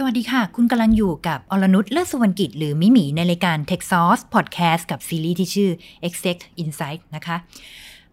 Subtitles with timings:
[0.00, 5.70] สวัสดีค่ะ คุณกำลังอยู่กับอรนุชเลิศสุวรรณกิจ หรือมิหมีในรายการ Tech Sauce Podcast กับซีรีส์ที่ชื่อ
[6.06, 7.36] Exec Insight นะคะ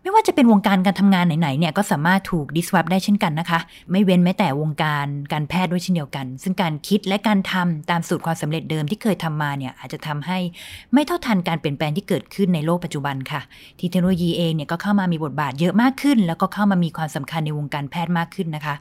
[0.01, 3.59] ไม่ว่าจะเป็นวงการการทำงานไหนๆเนี่ยก็สามารถถูก disrupt ได้เช่นกันนะคะ
[3.91, 10.39] ไม่เว้นแม้แต่วงการการแพทย์ด้วยเช่นเดียวกัน ซึ่งการคิดและการทำตามสูตรความสำเร็จเดิมที่เคยทำมาเนี่ยอาจจะทำให้
[10.93, 13.41] ไม่เท่าทันการเปลี่ยนแปลงที่เกิดขึ้นในโลกปัจจุบันค่ะ
[13.79, 18.75] ที่เทคโนโลยีเองเนี่ยก็เข้ามามีบทบาทเยอะมากขึ้น แล้วก็เข้ามามีความสำคัญในวงการแพทย์มากขึ้นนะคะ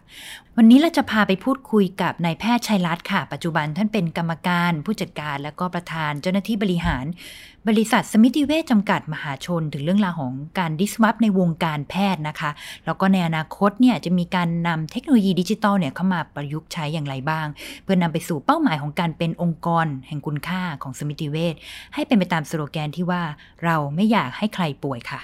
[0.58, 7.05] วันนี้เราจะพาไปพูดคุยกับนายแพทย์ชัยรัตน์ค่ะ ปัจจุบันท่านเป็นกรรมการ ผู้จัดการและก็ประธานเจ้าหน้าที่บริหาร
[7.69, 12.50] บริษัทสมิติเวชจำกัดมหาชน ถึงเรื่องราวของการดิสวับในวงการแพทย์นะคะ
[12.86, 17.47] แล้วก็ในอนาคตเนี่ยจะมีการนำเทคโนโลยีดิจิทัลเนี่ยเข้ามาประยุกต์ใช้อย่างไรบ้าง
[17.82, 21.55] เพื่อนำไปสู่เป้าหมายของการเป็นองค์กร แห่งคุณค่าของสมิติเวช
[21.94, 23.22] ให้เป็นไปตามสโลแกนที่ว่า
[23.64, 25.20] เราไม่อยากให้ใครป่วยค่ะ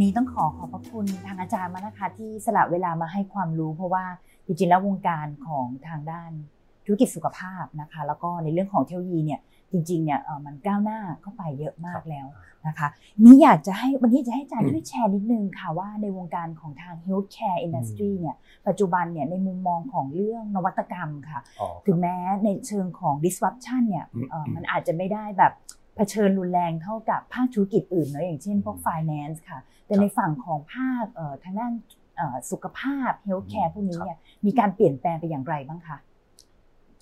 [0.00, 4.04] นนี้ต้องขอขอบพระคุณทางอาจารย์มากนะคะ ที่สละเวลามาให้ความรู้ เพราะว่า
[4.46, 6.30] จริงๆแล้ววงการของทางด้าน
[6.84, 9.40] ธุรกิจสุขภาพนะคะ แล้วก็ในเรื่องของเทคโนโลยีเนี่ย
[9.72, 12.26] จริงๆเนี่ยเอ่อมันก้าวหน้าเข้าไปเยอะมากแล้ว
[12.66, 12.88] นะคะ
[13.24, 31.72] นี่อยากจะให้วันนี้จะให้อาจารย์ช่วยแชร์นิดนึงค่ะว่าในวงการของทาง healthcare industry เนี่ยปัจจุบันเนี่ยในมุมมองของเรื่องนวัตกรรมค่ะอ๋อถึงแม้ในเชิงของ disruption เนี่ยอืมเอ่อมันอาจจะไม่ได้แบบเผชิญรุนแรงเท่ากับภาคธุรกิจอื่นเนอะอย่างเช่นพวก finance ค่ะ แต่ในฝั่งของภาคเอ่อทางด้าน
[32.16, 35.98] เอ่อสุขภาพ healthcare พวกนี้เนี่ยมีการเปลี่ยนแปลงไปอย่างไรบ้างคะ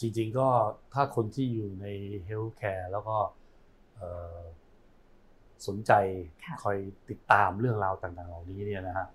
[0.00, 0.48] จริงๆก็
[0.94, 1.86] ถ้าคนที่อยู่ใน
[2.24, 3.16] healthcare แล้วก็
[3.96, 4.38] เอ่อ
[5.66, 5.92] สนใจ
[6.44, 6.76] ค่ะคอย
[7.10, 9.06] ติดตามเรื่องราวต่างๆเหล่านี้เนี่ยนะฮะ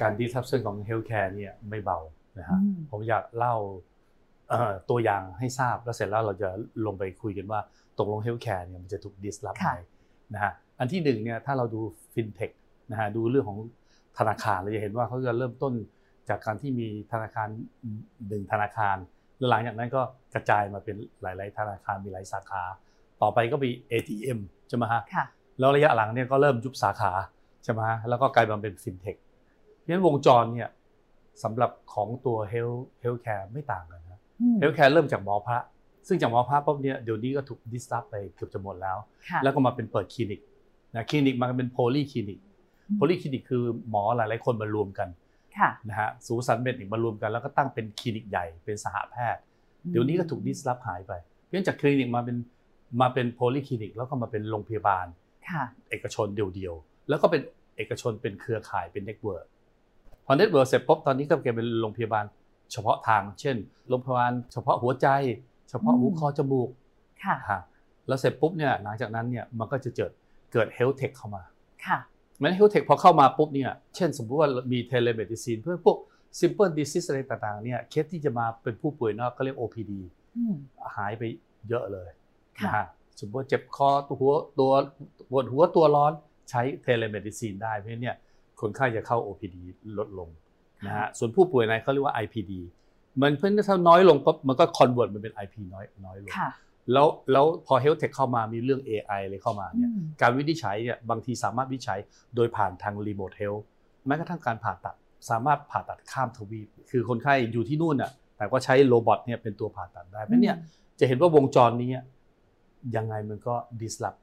[0.00, 1.98] การ disruption ของ healthcare เนี่ยไม่เบา
[2.38, 3.56] นะฮะอืมผมอยากเล่า
[4.50, 6.48] เอ่อตัวอย่างให้ทราบแล้วเสร็จแล้วเราจะ
[6.86, 7.60] ลงไปคุยกันว่า
[7.98, 9.80] ตกลง healthcare เนี่ยมันจะถูก disrupt ไหมค่ะ
[10.34, 11.80] นะฮะอันที่หนึ่งเนี่ยถ้าเราดู
[12.14, 12.50] ฟินเทค
[12.90, 13.58] นะฮะดูเรื่องของ
[14.18, 15.72] ธนาคารเราจะเห็นว่าเขาจะเริ่มต้น
[16.28, 17.48] จากการที่มีธนาคาร
[18.28, 18.96] หนึ่งธนาคาร
[19.38, 20.02] แล้วหลังจากนั้นก็
[20.34, 22.62] กระจายมาเป็นหลาย ๆ ธนาคารมีหลายสาขา
[23.22, 24.38] ต่อไปก็มี ATM
[24.68, 25.24] ใช่ไหมฮะค่ะ
[25.58, 27.12] แล้วระยะหลังเนี่ยก็เริ่มยุบสาขา
[27.64, 29.16] ใช่ไหมฮะแล้วก็กลายมาเป็นฟินเทค
[29.78, 30.70] เพราะฉะนั้นวงจรเนี่ย
[31.44, 32.68] สำหรับของตัว health
[33.00, 35.58] healthcare ไม่ต่างกันนะอืม healthcare เริ่มจากหมอพระ
[36.08, 38.96] ซึ่งจากหมอพระปุ๊บเนี่ยเดี๋ยวนี้ก็ถูก disrupt ไปเกือบจะหมดแล้ว
[39.28, 40.40] ค่ะแล้วก็มาเป็นเปิดคลินิก
[40.94, 42.38] นะคลินิกมันเป็น polyclinic
[42.88, 45.08] อืม polyclinic คือหมอหลายๆคนมารวมกัน
[45.58, 49.40] ค่ะนะฮะสูสันเบ็ดอีกมารวมกันแล้วก็ตั้งเป็นคลินิกใหญ่เป็นสหแพทย์
[49.90, 52.36] เดี๋ยวนี้ก็ถูก disrupt หายไปเพราะฉะนั้นจากคลินิกมาเป็น
[53.00, 55.06] มาเป็น polyclinic แล้วก็มาเป็นโรงพยาบาล
[55.48, 57.42] ค่ะเอกชนเดียวๆแล้วก็เป็น
[57.76, 59.46] เอกชนเป็นเครือข่ายเป็น network
[60.26, 62.24] พอ network เสร็จปุ๊บตอนนี้ก็กลายเป็นโรงพยาบาล
[62.72, 63.56] เฉพาะทาง เช่น
[63.88, 65.06] โรงพยาบาลเฉพาะหัวใจ
[65.68, 66.68] เฉพาะหูอืมคอจมูก
[67.24, 67.60] ค่ะฮะ
[68.06, 70.12] แล้วเสร็จปุ๊บเนี่ยหลังจากนั้นเนี่ยมันก็จะเกิด
[70.52, 71.42] เกิด health tech เข้ามา
[71.86, 71.98] ค่ะ
[72.42, 75.96] มัน health tech พอเข้ามาปุ๊บเนี่ยเช่นสมมุติว่ามี telemedicine เพื่อพวก
[76.40, 79.92] simple disease อะไรต่างๆเนี่ยเคสที่จะมาเป็นผู้ป่วยนอกก็เรียก OPD
[80.36, 80.54] อืม
[80.96, 81.22] หายไป
[81.68, 82.08] เยอะเลย
[82.60, 82.86] ค่ะนะฮะ
[83.18, 84.70] สมมติว่าเจ็บคอตัวหัวตัว
[85.30, 86.12] ปวดหัวตัวร้อน
[86.50, 88.16] ใช้ telemedicine ได้เพราะฉะนั้นเนี่ย
[88.60, 89.56] คนไข้จะเข้า OPD
[89.98, 90.28] ลดลง
[90.86, 92.52] นะฮะส่วนผู้ป่วยในเขาเรียกว่า IPD
[93.22, 96.50] มันเพิ่งถ้าน้อยลงปุ๊บมันก็ convert มันเป็น IP น้อยน้อยลงค่ะ
[96.92, 101.98] แล้วแล้วพอ Health Tech เข้ามามีเรื่อง AI อะไรเข้ามาอืมเนี่ยการวินิจฉัยเนี่ยบางทีสามารถวินิจฉัย
[102.36, 103.62] โดยผ่านทาง Remote Health
[104.06, 104.94] แม้กระทั่งการผ่าตัด
[105.30, 110.56] สามารถผ่าตัดข้ามทวีป คือคนไข้อยู่ที่นู่นน่ะแต่ก็ใช้โรบอทเนี่ยเป็นตัวผ่าตัดได้เพราะฉะนั้นเนี่ย
[110.98, 111.90] จะเห็นว่าวงจรนี้
[112.96, 114.14] ยังไงมันก็ดิสลอฟ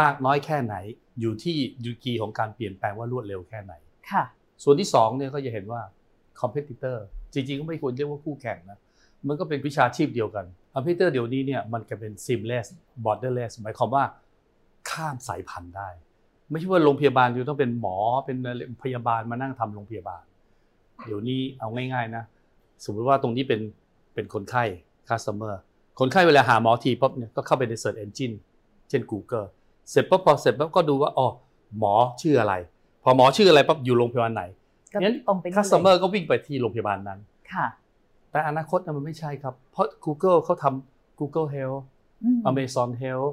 [0.00, 0.74] มากน้อยแค่ไหน
[1.20, 3.72] อยู่ที่ดีกรีของการเปลี่ยนแปลงว่ารวดเร็วแค่ไหน
[4.10, 4.24] ค่ะ
[4.62, 5.80] ส่วนที่สองเนี่ยก็จะเห็นว่า
[6.40, 6.96] competitor
[7.34, 8.78] จริงๆก็ไม่ควรเรียกว่าคู่แข่งนะ
[9.28, 12.66] มันก็เป็นวิชาชีพเดียวกัน competitor เดี๋ยวนี้เนี่ยมันจะเป็น seamless
[13.04, 14.04] borderless หมายความว่า
[14.90, 15.88] ข้ามสายพันธุ์ได้
[16.50, 17.96] ไม่ใช่ว่าโรงพยาบาลอยู่ต้องเป็นหมอ
[18.26, 18.36] เป็น
[18.82, 20.22] พยาบาลมานั่งทำโรงพยาบาล
[21.04, 22.24] เดี๋ยวนี้เอาง่ายๆนะ
[22.84, 23.60] สมมติว่าตรงนี้เป็น
[24.14, 24.64] เป็นคนไข้
[25.08, 25.54] customer
[26.00, 28.34] คนไข้เวลาหาหมอทีปุ๊บเนี่ยก็เข้าไปใน search engine
[28.88, 29.46] เช่น Google
[29.90, 31.28] เสร็จปุ๊บพอเสร็จปุ๊บก็ดูว่าอ๋อ
[31.78, 32.54] หมอชื่ออะไร
[33.04, 34.44] พอหมอชื่ออะไรปั๊บอยู่โรงพยาบาลไหน
[34.94, 37.18] ก็งั้นตรงไปนี่เลย customer ก็วิ่งไปที่โรงพยาบาลนั้น
[37.52, 37.66] ค่ะ
[38.30, 41.80] แต่อนาคตน่ะมันไม่ใช่ครับ เพราะ Google เขาทำ Google Health
[42.24, 43.30] อืม Amazon Health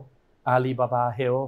[0.53, 1.45] Alibaba Health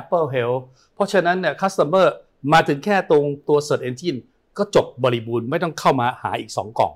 [0.00, 0.60] Apple Health
[0.94, 2.06] เพราะฉะนั้นเนี่ย customer
[2.52, 4.18] มาถึงแค่ตรงตัว Search Engine
[4.58, 6.92] ก็จบบริบูรณ์ไม่ต้องเข้ามาหาอีก 2 กล่อง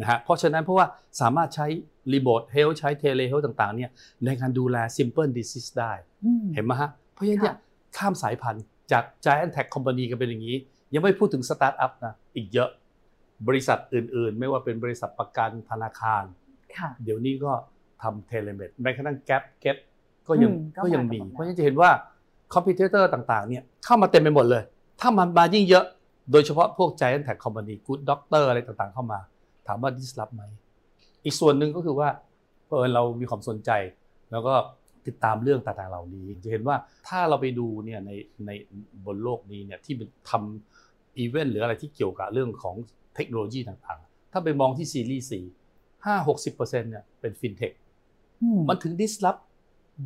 [0.00, 0.86] นะฮะเพราะฉะนั้นเพราะว่า
[1.20, 1.66] สามารถใช้
[2.12, 3.90] Remote Health ใช้ Telehealth ต่างๆเนี่ย
[4.24, 5.92] ในการดูแล Simple Disease ได้
[6.24, 7.56] อืมเห็นไหมฮะ เพราะฉะนั้นเนี่ย
[7.96, 10.56] ข้ามสายพันธุ์จาก Giant Tech Company กันเป็นอย่างนี้
[10.94, 12.70] ยังไม่พูดถึงสตาร์ทอัพนะอีกเยอะ
[13.48, 16.24] บริษัทอื่นๆ ไม่ว่าเป็นบริษัทประกันธนาคาร
[16.76, 17.52] ค่ะเดี๋ยวนี้ก็
[18.02, 19.76] ทำ telemed แม้กระทั่งแก๊ปเก็ต
[20.28, 21.90] ก็ยังอืมก็ก็ยังมากับมีแบบนั้นเพราะฉะนั้นจะเห็นว่า
[22.54, 24.62] competitor ต่างๆเนี่ยเข้ามาเต็มไปหมดเลย
[25.00, 25.84] ถ้ามันมายิ่งเยอะ
[26.32, 29.18] โดยเฉพาะพวก Giant Tech Company Good Doctor อะไรต่างๆ เข้ามา
[29.66, 30.42] ถามว่า disrupt ไหม
[31.24, 32.08] อีกส่วนหนึ่งก็คือว่า
[32.68, 33.70] เออเรามีความสนใจ
[34.32, 34.54] แล้วก็
[35.06, 36.76] ติดตามเรื่องต่างๆเหล่านี้ จะเห็นว่า
[37.08, 38.10] ถ้าเราไปดูเนี่ยใน
[38.46, 38.50] ใน
[39.06, 40.73] บนโลกนี้เนี่ยที่มันทำ
[41.18, 42.76] อีเวนต์หรืออะไรที่เกี่ยวกับเรื่องของ
[43.14, 45.44] เทคโนโลยีต่างๆ ถ้าไปมองที่ซีรีส์สี่
[46.06, 47.72] ห้าหกสิบเปอร์เซ็นต์เนี่ยเป็นฟินเทค
[48.42, 49.40] อืมมันถึง disrupt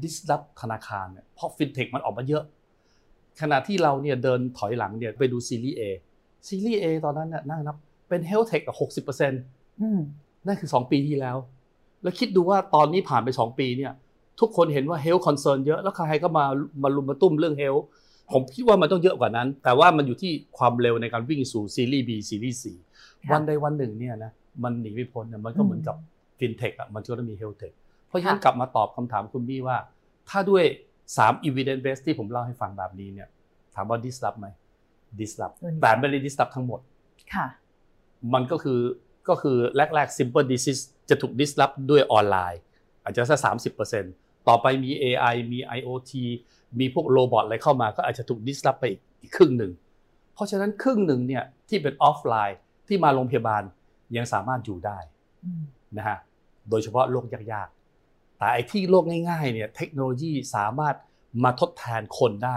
[0.02, 2.44] disrupt ธนาคารเนี่ยเพราะฟินเทคมันออกมาเยอะ
[3.40, 5.82] ขณะที่เราเนี่ยเดินถอยหลังเนี่ยไปดูซีรีส์ A
[6.48, 7.76] ซีรีส์ A ตอนนั้นน่ะนั่งนับ
[8.08, 9.40] เป็น health tech กับหกสิบเปอร์เซ็นต์
[9.80, 10.00] อืม
[10.46, 11.36] นั่นคือ2ปีที่แล้ว
[12.02, 13.92] แล้วคิดดูว่าตอนนี้ผ่านไป2ปีเนี่ย
[14.40, 16.44] ทุกคนเห็นว่า health concern เยอะ แล้วใครก็มา
[16.82, 17.84] มาลุมมาตุ้มเรื่อง health
[18.32, 22.64] ผมคิดว่ามันต้องเยอะกว่านั้น แต่ว่ามันอยู่ที่ความเร็วในการวิ่งสู่ซีรีส์ B ซีรีส์ C
[23.24, 24.32] ค่ะวันใดวันหนึ่งเนี่ยนะ
[24.64, 25.96] มันหนีไม่พ้นเนี่ยมันก็เหมือนกับ
[26.38, 27.74] fintech อะมันก็ต้องมี health tech
[28.08, 29.76] เพราะฉะนั้นค่ะกลับมาตอบคำถามคุณบี้ว่า
[30.28, 30.64] ถ้าด้วย
[31.06, 33.28] 3 evidence base ที่ผมเล่าให้ฟังแบบนี้เนี่ย
[33.74, 34.46] ถามว่า disrupt ไหม
[35.18, 36.80] disrupt แต่ไม่ได้ disrupt ทั้งหมด
[37.34, 37.46] ค่ะ
[38.34, 38.80] มันก็คือ
[39.28, 42.60] ก็คือแรกๆ simple disease จะถูก disrupt ด้วยออนไลน์
[43.02, 44.12] อาจจะสักสามสิบเปอร์เซ็นต์
[44.48, 46.12] ต่อไปมี AI มี IoT
[46.78, 49.72] มีพวก robot อะไรเข้ามาก็อาจจะถูก disrupt ไปอีกอีกครึ่งหนึ่ง
[50.34, 52.58] เพราะฉะนั้นครึ่งหนึ่งเนี่ยที่เป็นออฟไลน์
[52.88, 53.62] ที่มาโรงพยาบาล
[54.16, 54.98] ยังสามารถอยู่ได้
[55.44, 55.62] อืม
[55.96, 56.18] นะฮะ
[56.70, 60.94] โดยเฉพาะโรคยากๆ แต่ไอ้ที่โรคง่ายๆเนี่ยเทคโนโลยีสามารถ
[61.44, 62.56] มาทดแทนคนได้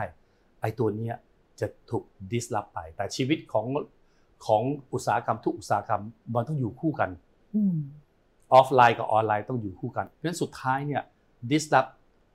[0.61, 1.15] ไอ้ตัวเนี้ย
[1.59, 3.65] จะถูก disrupt ไป แต่ชีวิตของ
[4.45, 4.61] ของ
[4.93, 7.09] อุตสาหกรรมทุกอุตสาหกรรมมันต้องอยู่คู่กัน
[7.55, 7.75] อืม
[8.53, 11.01] ออฟไลน์กับออนไลน์ต้องอยู่คู่กัน เพราะฉะนั้นสุดท้ายเนี่ย
[11.49, 11.91] disrupt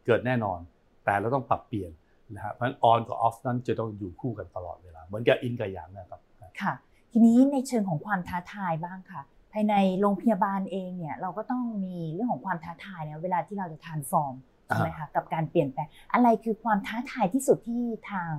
[0.06, 0.58] เกิดแน่นอน
[1.05, 1.91] แต่เราต้องปรับเปลี่ยน
[2.35, 6.20] นะฮะเพราะฉะนั้น on กับ off นั้นจะต้องอยู่คู่กันตลอดเวลาเหมือนกับอินกับหยางนะครับ
[6.61, 6.73] ค่ะ
[7.12, 9.23] ทีนี้ในเชิงของความท้าทายบ้างค่ะ
[9.53, 14.35] ภายในโรงพยาบาลเองเนี่ยเราก็ต้องมีเรื่องของความท้าทายเนี่ยเวลาที่เราจะ transform
[14.67, 18.32] ใช่ไหมคะกับการเปลี่ยนแปลงอะไรคือความท้าทายที่สุดที่ทาง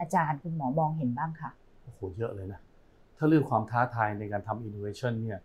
[0.00, 1.50] อาจารย์คุณหมอมองเห็นบ้างคะ
[1.82, 2.60] โอ้โหเยอะเลยนะ
[3.18, 5.38] ถ้าเรื่องความท้าทายในการทำ innovation เนี่ย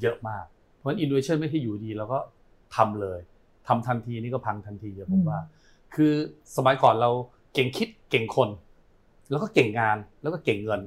[0.00, 0.44] เยอะมาก
[0.76, 2.18] เพราะฉะนั้น innovation ไม่ใช่อยู่ดีแล้วก็
[2.76, 3.18] ทำเลย
[3.68, 5.40] ทำทันทีนี่ก็พังทันทีอะผมว่า
[5.94, 6.12] คือ
[6.56, 7.10] สมัยก่อนเรา
[7.54, 8.48] เก่งคิดเก่งคน
[9.30, 10.80] แล้วก็เก่งงานแล้วก็เก่งเงิน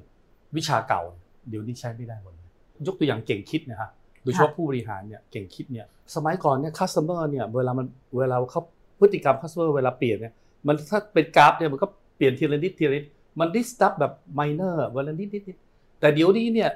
[0.58, 1.02] วิชาเก่า
[1.50, 2.50] เดี๋ยวนี้ใช้ไม่ได้หมดเลย
[2.88, 3.90] ยกตัวอย่างเก่งคิดนะฮะ
[4.24, 5.86] โดยเฉพาะผู้บริหารเนี่ยเก่งคิดเนี่ย
[6.16, 7.88] สมัยก่อนเนี่ย customer เนี่ยเวลามัน
[8.18, 8.62] เวลาเขา
[9.00, 10.34] พฤติกรรม customer เวลาเปลี่ยนเนี่ย
[10.68, 11.88] มันถ้าเป็นกราฟเนี่ยมันก็
[12.18, 13.06] เปลี่ยนทีละนิดทีละนิด
[13.40, 15.58] มัน disrupt แบบ minor เวลานิดนิดนิด
[16.00, 16.70] แต่เดี๋ยวนี้เนี่ย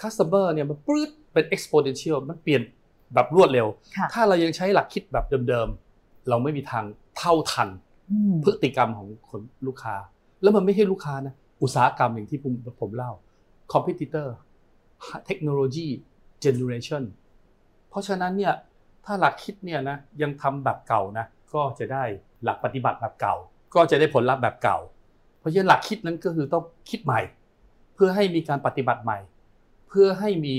[0.00, 2.62] customer เนี่ยมันปรื๊ดเป็น exponential มันเปลี่ยน
[3.14, 3.66] แบบรวดเร็ว
[3.96, 6.84] ค่ะถ้าเรายังใช้หลักคิดแบบเดิมๆ เราไม่มีทาง
[7.18, 7.68] เท่าทัน
[8.10, 9.94] อืมพฤติกรรมของคนลูกค้า
[10.42, 13.12] แล้วมันไม่ใช่ลูกค้านะอุตสาหกรรมอย่างที่ผมผมเล่า
[13.72, 14.28] competitor
[15.26, 15.86] เทคโนโลยี
[16.44, 17.04] generation
[17.88, 18.54] เพราะฉะนั้นเนี่ย
[19.04, 22.04] ถ้าหลักคิดเนี่ยนะยังทำแบบเก่านะก็จะได้
[22.44, 23.34] หลักปฏิบัติแบบเก่า
[23.74, 24.78] ก็จะได้ผลลัพธ์แบบเก่า
[25.38, 27.20] เพราะฉะนั้นหลักคิดนั้นก็คือต้องคิดใหม่
[27.94, 29.18] เพื่อให้มีการปฏิบัติใหม่
[29.88, 30.54] เพื่อให้มี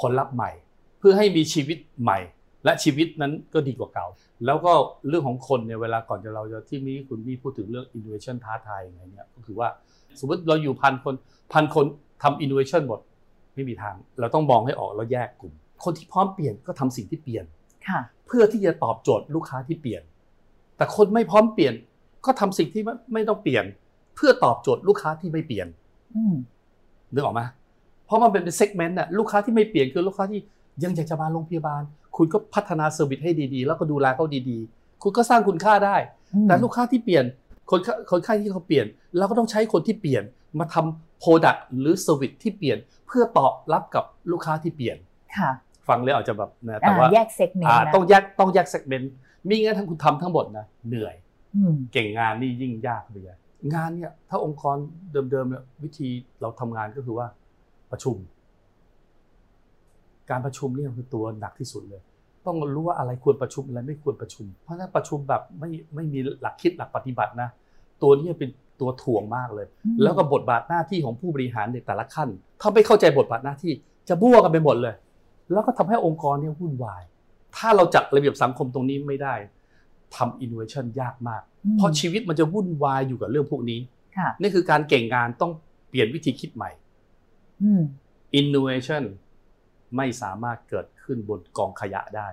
[0.00, 0.50] ผลลัพธ์ใหม่
[1.00, 2.18] เพื่อให้มีชีวิตใหม่
[2.64, 4.06] และชีวิตนั้นก็ดีกว่าเก่า
[4.46, 4.72] แล้วก็
[5.08, 9.68] เรื่องของคนเนี่ยเวลาก่อนจะเราจะที่มีคุณมี่พูดถึงเรื่อง innovation ท้าทายยังไงเนี่ยก็คือว่า
[10.20, 11.14] สมมติเราอยู่พันคน
[11.52, 11.86] พันคน
[12.22, 13.00] ทำ innovation หมด
[13.54, 15.52] ไม่มีทาง เราต้องมองให้ออกแล้วแยกกลุ่ม
[15.84, 17.44] คนที่พร้อมเปลี่ยนก็ทำสิ่งที่เปลี่ยน
[17.88, 20.02] ค่ะเพื่อที่จะตอบโจทย์ลูกค้าที่เปลี่ยน
[20.76, 21.74] แต่คนไม่พร้อมเปลี่ยน
[22.26, 23.64] ก็ทำสิ่งที่ไม่ไม่ต้องเปลี่ยน
[24.16, 25.66] เพื่อตอบโจทย์ลูกค้าที่ไม่เปลี่ยน
[26.16, 26.34] อืม
[27.12, 27.40] นึกออกไหม
[28.06, 30.40] เพราะมันเป็น segment น่ะลูกค้าที่ไม่เปลี่ยนคือลูกค้าที่
[30.84, 31.82] ยังอยากจะมาโรงพยาบาล
[32.16, 35.96] คุณก็พัฒนา service ให้ดีๆ แล้วก็ดูแลเขาดีๆ คุณก็สร้างคุณค่าได้
[36.48, 37.24] แต่ลูกค้าที่เปลี่ยน
[37.70, 38.86] คนไข้คนไข้ที่เขาเปลี่ยน
[39.18, 40.22] เราก็ต้องใช้คนที่เปลี่ยน
[40.58, 44.96] มาทำ product หรือ service ที่เปลี่ยน เพื่อตอบรับกับลูกค้าที่เปลี่ยน
[45.38, 45.50] ค่ะ
[45.88, 49.12] ฟังแล้วอาจจะแบบนะแต่อ่าว่าแยก segment นะต้องแยกต้องแยก segment
[49.48, 51.14] มิงั้นถ้าคุณทำทั้งหมดนะเหนื่อย
[51.56, 53.36] อืมเก่งงานนี่ยิ่งยากไปใหญ่
[53.74, 54.76] งานเนี่ยถ้าองค์กร
[55.12, 56.08] เดิมๆเนี่ยวิธี
[56.40, 57.26] เราทำงานก็คือว่า
[57.90, 58.16] ประชุม
[60.30, 62.02] การประชุมเนี่ยคือตัวหนักที่สุดเลย
[62.46, 67.48] ต้องรู้ว่าอะไรควรประชุมอะไรไม่ควรประชุม เพราะถ้าประชุมแบบไม่ไม่มีหลักคิดหลักปฏิบัตินะ
[68.02, 72.28] ตัวนี้เป็นตัวถ่วงมากเลยอืมแล้วก็บทบาทหน้าที่ของผู้บริหารในแต่ละขั้น
[72.60, 73.72] ถ้าไม่เข้าใจบทบาทหน้าที่
[74.08, 74.94] จะบ้วกันไปหมดเลย
[75.52, 77.02] แล้วก็ทำให้องค์กรเนี่ยวุ่นวาย
[77.56, 79.34] ถ้าเราจัดระเบียบสังคมตรงนี้ไม่ได้
[80.16, 83.80] ทำอินโนเวชันยากมากอืมเพราะชีวิตมันจะวุ่นวายอยู่กับเรื่องพวกนี้
[84.16, 85.52] ค่ะนี่คือการเก่งงานต้อง
[85.88, 86.70] เปลี่ยนวิธีคิดใหม่
[87.62, 87.82] อืม
[88.40, 89.04] innovation
[89.96, 92.28] ไม่สามารถเกิดขึ้นบนกองขยะได้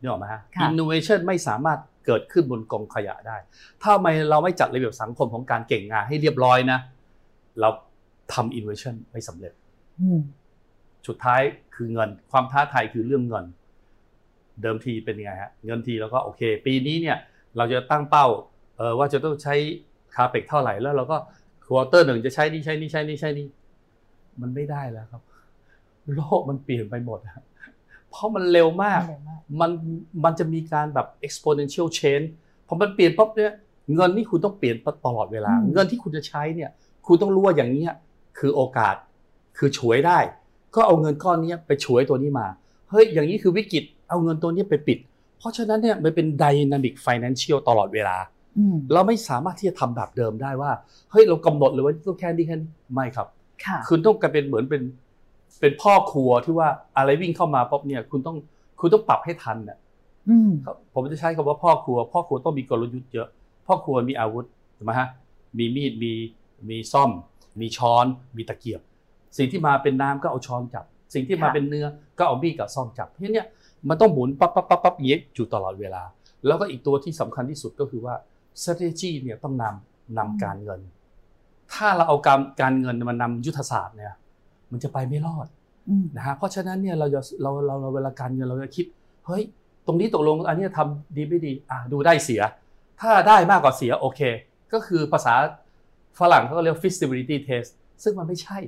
[0.00, 3.36] นี่ออกไหมฮะค่ะ innovation ไม่สามารถเกิดขึ้นบนกองขยะได้
[3.82, 6.78] ถ้าไม่เราไม่จัดระเบียบสังคมของการเก่งงานให้เรียบร้อยนะ
[7.60, 7.68] เรา
[8.32, 9.52] ทำ innovation ไม่สำเร็จ
[10.00, 10.20] อืม
[11.08, 11.42] สุดท้าย
[11.74, 13.44] คือเงิน ความท้าทายคือเรื่องเงิน
[14.62, 17.18] เดิมทีเป็นยังไงฮะ เงินทีแล้วก็โอเค ปีนี้เนี่ย
[17.56, 18.26] เราจะตั้งเป้า
[18.76, 19.54] เออว่าจะต้องใช้
[20.14, 21.16] คาเปกเท่าไหร่แล้วเราก็
[21.66, 23.46] ควอเตอร์หนึ่งจะใช้นี่ใช้นี่ใช้นี่ใช้นี่
[24.40, 25.22] มันไม่ได้แล้วครับ
[26.14, 27.44] โลกมันเปลี่ยนไปหมดฮะ
[28.10, 29.70] เพราะมันเร็วมากเร็วมาก มัน
[30.24, 32.26] มันจะมีการแบบ exponential change
[32.66, 33.52] พอมันเปลี่ยนปั๊บเนี่ย
[33.94, 34.76] เงินนี่คุณต้องเปลี่ยน
[35.06, 36.70] ตลอดเวลาอืมเงินที่คุณจะใช้เนี่ย
[37.06, 37.92] คุณต้องรู้ว่าอย่างเนี้ย
[38.38, 38.96] คือโอกาส
[39.58, 40.18] คือฉวยได้
[40.74, 42.46] ก็เอาเงินก้อนเนี้ยไปฉวยตัวนี้มา
[42.90, 44.98] เฮ้ยอย่างนี้คือวิกฤตเอาเงินตัวนี้ไปปิด
[45.38, 48.16] เพราะฉะนั้นเนี่ยมันเป็น dynamic financial ตลอดเวลา
[48.58, 50.70] อืมเราไม่สามารถที่จะทำแบบเดิมได้ว่า
[51.10, 53.26] เฮ้ยเรากำหนดเลยว่าต้องแค่นี้แค่นี้ไม่ครับ
[53.64, 54.82] ค่ะคุณต้องกลายเป็นเหมือนเป็น
[55.60, 58.36] เป็นพ่อครัวที่ว่าอะไรวิ่งเข้ามาปุ๊บเนี่ยคุณต้อง
[58.80, 59.78] คุณต้องปรับให้ทันน่ะ
[60.28, 63.28] อืมครับผมจะใช้คำว่าพ่อครัว พ่อครัวต้องมีกลยุทธ์เยอะ
[63.66, 65.08] พ่อครัวมีอาวุธถูกไหมฮะ
[65.58, 66.12] มีมีดมี
[66.68, 67.10] มีซ่อม
[67.60, 68.80] มีช้อน มีตะเกียบ
[69.36, 71.86] สิ่งที่มาเป็นน้ำก็เอาช้อนจับ สิ่งที่มาค่ะเป็นเนื้อ
[72.18, 73.46] ก็เอามีดกับซ่อมจับเพราะฉะนั้นเนี่ย
[73.88, 76.02] มันต้องหมุนปั๊บปั๊บปั๊บปั๊บอย่างเงี้ยอยู่ตลอดเวลา
[76.46, 78.14] แล้วก็อีกตัวที่สำคัญที่สุดก็คือว่า
[78.60, 80.80] strategy เนี่ยต้องนำนำการเงิน
[81.72, 84.14] ถ้าเราเอาการการเงินมานำยุทธศาสตร์เนี่ย
[84.72, 85.46] มันจะไปไม่รอด
[85.88, 88.86] อืมนะฮะเพราะฉะนั้นเนี่ยเราจะเราเราเราเวลาการเงินเราจะคิด
[89.26, 89.42] เฮ้ย
[89.86, 92.42] ตรงนี้ตกลงอันนี้ทำดีไม่ดีอะดูได้เสีย
[93.00, 94.20] ถ้าได้มากกว่าเสียโอเค
[94.72, 95.34] ก็คือภาษา
[96.18, 97.70] ฝรั่งเขาก็เรียก feasibility test
[98.02, 98.58] ซึ่งมันไม่ใช่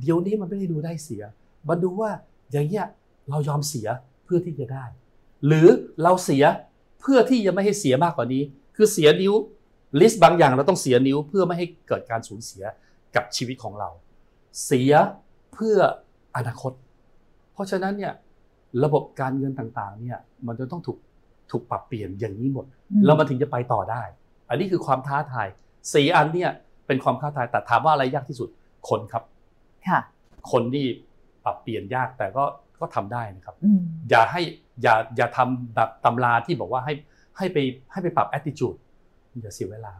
[0.00, 1.22] เดี๋ยวนี้มันไม่ได้ดูได้เสีย
[1.68, 2.10] มันดูว่า
[2.52, 2.86] อย่างเงี้ย
[3.30, 3.88] เรายอมเสีย
[4.24, 4.84] เพื่อที่จะได้
[5.46, 5.68] หรือ
[6.02, 6.44] เราเสีย
[7.00, 8.42] เพื่อที่จะไม่ให้เสียมากกว่านี้
[8.76, 9.34] คือเสียนิ้ว
[10.00, 12.64] ลิสต์บางอย่างเราต้องเสียนิ้วเพื่อไม่ให้เกิดการสูญเสีย
[13.16, 13.88] กับชีวิตของเรา
[14.66, 14.92] เสีย
[15.52, 15.76] เพื่อ
[16.36, 16.72] อนาคต
[17.52, 18.12] เพราะฉะนั้นเนี่ย
[18.84, 20.98] ระบบการเงินต่างๆเนี่ยมันจะต้องถูก
[21.50, 22.66] ถูกปรับเปลี่ยนอย่างนี้หมด
[23.04, 24.02] แล้วมันถึงจะไปต่อได้
[24.48, 25.46] อันนี้คือความท้าทาย
[25.94, 26.50] สี่อันเนี่ย
[26.86, 28.48] เป็นความท้าทายแต่ถามว่าอะไรยากที่สุด
[28.88, 29.22] คนครับ
[29.88, 30.00] ค่ะ
[30.50, 30.86] คนนี่
[31.44, 32.44] ปรับเปลี่ยนยากแต่ก็
[32.80, 33.80] ก็ทำได้นะครับอืม
[34.10, 34.42] อย่าให้
[34.82, 36.94] อย่าอย่าทำแบบตำราที่บอกว่าให้
[37.38, 37.58] ให้ไป
[37.92, 38.78] ให้ไปปรับ attitude
[39.40, 39.94] อย่าเสียเวลา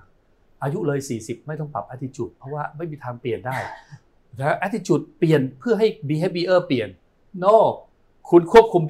[0.62, 3.56] อายุเลย 40 ไม่ต้องปรับ attitude เพราะว่าไม่มีทางเปลี่ยนได้
[4.37, 6.89] แต่ attitude เปลี่ยนเพื่อให้ behavior เปลี่ยน
[7.45, 7.55] no
[8.31, 8.83] คุณควบคุม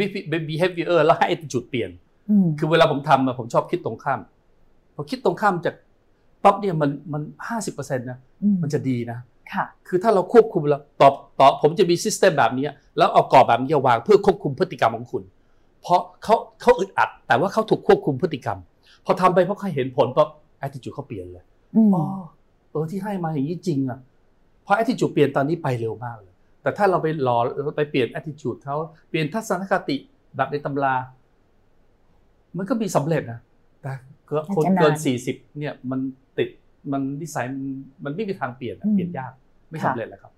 [0.51, 1.91] behavior แล้วให้ attitude เปลี่ยน
[2.31, 4.21] อืมคือเวลาผมทำอะผมชอบคิดตรงข้าม
[4.95, 5.75] พอคิดตรงข้ามจาก
[6.43, 9.19] ปั๊บเนี่ยมันมันห้าสิบเปอร์เซ็นต์นะอืมมันจะดีนะ
[9.53, 11.09] ค่ะ คือถ้าเราควบคุมแล้วต่อ
[11.39, 12.67] ต่อผมจะมีซิสเต็มแบบนี้
[12.99, 15.23] แล้วเอากรอบแบบนี้วางเพื่อควบคุมพฤติกรรมของคุณ
[15.83, 18.59] เพราะเขาเขาอึดอัด แต่ว่าเขาถูกควบคุมพฤติกรรม
[19.05, 20.29] พอทำไปเพราะเขาเห็นผลปั๊บ
[20.65, 21.45] attitude เขาเปลี่ยนเลย
[21.75, 22.05] อืมอ๋อ
[22.71, 23.99] เออที่ให้มาอย่างนี้จริงอะ
[24.63, 27.39] เพราะ attitude เปลี่ยนตอนนี้ไปเร็วมากเลย แต่ถ้าเราไปหลอ
[27.77, 28.77] ไปเปลี่ยน attitude เขา
[29.09, 29.97] เปลี่ยนทัศนคติ
[30.37, 30.95] แบบในตำรา
[32.57, 33.41] มันก็มีสำเร็จนะ
[33.83, 33.93] แต่
[34.27, 36.01] เกินคนเกินสี่สิบเนี่ยมัน
[36.39, 36.49] ติด
[36.93, 37.65] มันนิสัยมัน
[38.05, 39.33] มันไม่มีทางเปลี่ยนอะเปลี่ยนยาก
[39.69, 40.33] ไม่สำเร็จแล้วครับ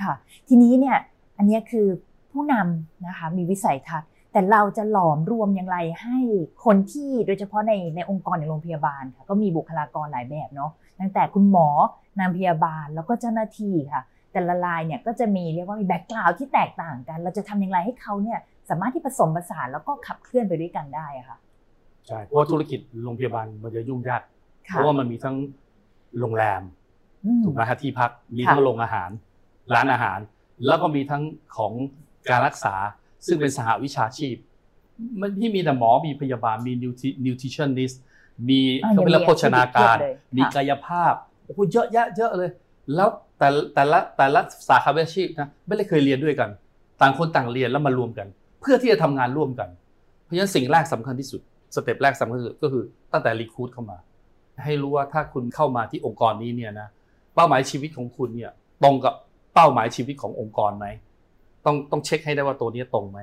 [0.00, 0.12] ค่ะ
[0.48, 0.96] ทีนี้เนี่ย
[1.38, 1.86] อันเนี้ยคือ
[2.32, 6.18] ผู้นำนะคะมีวิสัยทัศน์แต่เราจะหลอมรวมอย่างไรให้
[6.64, 10.70] คนที่โดยเฉพาะในในองค์กรในโรงพยาบาลค่ะก็มีบุคลากรหลายแบบเนาะ
[11.02, 11.68] ตั้งแต่คุณหมอ
[12.20, 21.38] นางพยาบาลแล้วก็เจ้าหน้าที่ค่ะ แต่ละรายเนี่ยก็จะมีเรียกว่ามีแบ็กกราวด์ที่แตกต่างกัน เราจะทำอย่างไรให้เขาเนี่ยสามารถที่ผสมผสานแล้วก็ขับเคลื่อนไปด้วยกันได้อะค่ะ
[22.06, 24.22] ใช่เพราะว่าธุรกิจโรงพยาบาลมันจะยุ่งยาก
[24.70, 25.36] เพค่ะราะว่ามันมีทั้ง
[26.18, 26.62] โรงแรม
[27.24, 29.10] อืมถูกไหมฮะที่พักมีค่ะทั้งโรงอาหาร
[29.74, 30.18] ร้านอาหาร
[30.66, 31.22] แล้วก็มีทั้ง
[31.56, 31.72] ของ
[32.30, 32.74] การรักษา
[33.26, 34.36] ซึ่งเป็นสหวิชาชีพ
[35.20, 37.92] มันที่มีแต่หมอมีพยาบาลมีนิวทริชั่นนิส
[38.48, 41.14] มีอ่าเขาเป็นยังมีโภชนาการ activity เพียบเลยมีค่ะกายภาพ
[41.46, 42.50] โอ้โหเยอะแยะเยอะเลย
[42.94, 43.08] แล้ว
[43.38, 46.50] แต่แต่ละแต่ละสาขาวิชาชีพนะไม่ได้เคยเรียนด้วยกัน
[47.00, 48.26] ต่างคนต่างเรียนแล้วมารวมกัน
[48.60, 49.68] เพื่อที่จะทำงานร่วมกัน
[50.24, 51.40] เพราะฉะนั้นสิ่งแรกสำคัญที่สุด
[51.74, 53.96] สเต็ปแรกสำคัญที่สุดก็คือตั้งแต่รีคูดเข้ามา
[54.64, 56.88] ให้รู้ว่าถ้าคุณเข้ามาที่องค์กรนี้เนี่ยนะ
[57.34, 58.50] เป้าหมายชีวิตของคุณเนี่ย
[58.84, 59.14] ตรงกับ
[59.54, 60.86] เป้าหมายชีวิตขององค์กรไหม
[61.64, 63.18] ต้องต้องเช็คให้ได้ว่าตัวนี้ตรงไหม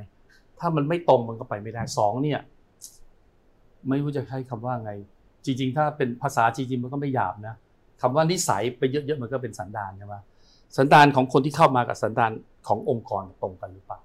[0.60, 2.40] ถ้ามันไม่ตรงมันก็ไปไม่ได้สองเนี่ย
[3.88, 4.92] ไม่รู้จะใช้คำว่าไง
[5.46, 7.56] จริง ๆ ถ้าเป็นภาษาจริงๆมันก็ไม่หยาบนะ
[8.02, 10.16] คำว่านิสัยไปเยอะๆมันก็เป็นสันดานใช่ไหม
[10.78, 12.32] สันดานของคนที่เข้ามากับสันดาน
[12.68, 14.00] ขององค์กรตรงกันหรือเปล่า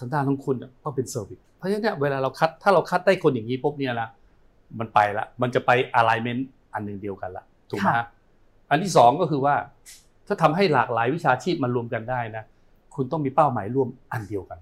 [0.00, 4.08] สันดานของคุณเนี่ยต้องเป็นเซอร์วิสเพราะฉะนั้นเนี่ยเวลาเราคัดถ้าเราคัดได้คนอย่างนี้ปุ๊บเนี่ยนะ
[4.78, 6.42] มันไปละมันจะไป alignment
[6.74, 8.06] อันหนึ่งเดียวกันละถูกไหมฮะ
[8.70, 9.54] อันที่สองก็คือว่า
[10.26, 12.44] ถ้าทำให้หลากหลายวิชาชีพมันรวมกันได้นะ
[12.94, 14.58] คุณต้องมีเป้าหมายร่วมอันเดียวกัน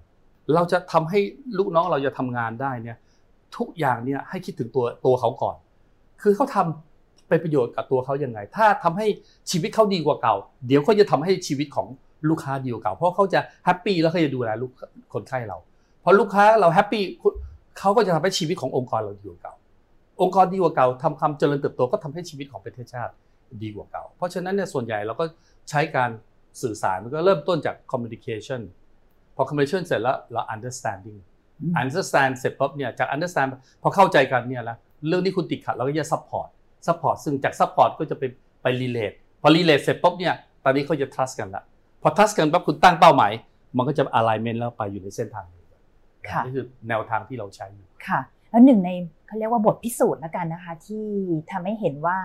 [0.55, 1.19] เราจะทำให้
[1.57, 2.97] ลูกน้องเราจะทำงานได้เนี่ย
[3.57, 5.55] ทุกอย่างเนี่ยให้คิดถึงตัวตัวเขาก่อน
[6.21, 9.07] คือเขาทำเป็นประโยชน์กับตัวเขายังไง ถ้าทำให้
[9.51, 10.35] ชีวิตเขาดีกว่าเก่า
[10.67, 11.87] เดี๋ยวก็จะทำให้ชีวิตของ
[12.29, 14.71] ลูกค้าดีกว่าเก่า เพราะเขาจะ happy แล้วเขาจะดูแลลูก
[15.13, 15.57] คนไข้เรา
[16.01, 17.03] พอลูกค้าเรา happy
[17.79, 19.55] เขาก็จะทำให้ชีวิตขององค์กรเราดีกว่าเก่า
[20.21, 23.13] องค์กรดีกว่าเก่าทำความเจริญเติบโตก็ทำให้ชีวิตของประเทศชาติ
[23.63, 25.25] ดีกว่าเก่า เพราะฉะนั้นเนี่ยส่วนใหญ่เราก็
[25.69, 26.09] ใช้การ
[26.61, 28.61] สื่อสารมันก็เริ่มต้นจาก communication
[29.35, 31.19] พอ communication เสร็จแล้วเรา understanding
[31.81, 33.49] understand เสร็จปุ๊บเนี่ยจาก understand
[33.81, 36.47] พอเข้าใจกันเนี่ยแล้วเรื่องที่คุณติดขัดเราก็จะ support
[36.87, 38.23] support ซึ่งจาก support ก็จะไป
[38.61, 40.33] ไป relate พอ relate เสร็จปุ๊บเนี่ย
[40.63, 41.63] ตอนนี้เขาจะ trust กันละ
[42.01, 43.31] พอ trust กันปั๊บคุณตั้งเป้าหมาย
[43.77, 45.63] มันก็จะ alignment แล้วไปอยู่ในเส้นทางนี้
[46.45, 48.89] นี่คือแนวทางที่เราใช้อยู่ค่ะ แล้วหนึ่งใน
[49.27, 51.05] เขาเรียกว่าบทพิสูจน์แล้วกันนะคะ ที่
[51.51, 52.17] ทำให้เห็นว่า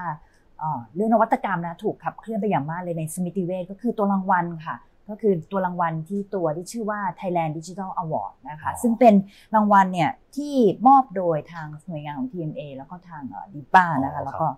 [0.94, 4.76] เรื่องนวัตกรรมนะถูกขับเคลื่อนไปอย่างมากเลยในสมิติเวชก็คือตัวรางวัลค่ะ
[5.08, 9.14] ก็คือตัวรางวัลที่ตัวที่ชื่อว่า Thailand Digital Award นะคะ ซึ่งเป็น
[9.54, 10.54] รางวัลเนี่ยที่
[10.86, 13.22] มอบโดยทางหน่วยงานของ TMA แล้วก็ทาง
[13.54, 14.48] ดีป้านะคะ แล้วก็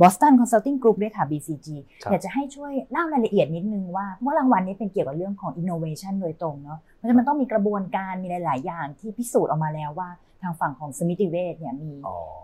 [0.00, 1.68] Boston Consulting Group ด้วยค่ะ BCG
[2.10, 10.08] อยากจะให้ช่วยเล่ารายละเอียดนิดนึงว่าว่ารางวัลนี้เป็นเกี่ยวกับเรื่องของ innovation โดยตรงเนาะ เพราะฉะนั้นมันต้องมีกระบวนการมีหลาย ๆ อย่างที่พิสูจน์ออกมาแล้วว่า
[10.42, 11.92] ทางฝั่งของสมิติเวชเนี่ยมี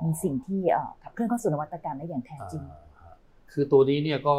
[0.05, 0.61] มีสิ่งที่
[1.03, 2.63] ขับเคลื่อนเข้าสู่นวัตกรรมได้อย่างแท้จริง
[3.53, 4.35] คือตัวนี้เนี่ยก็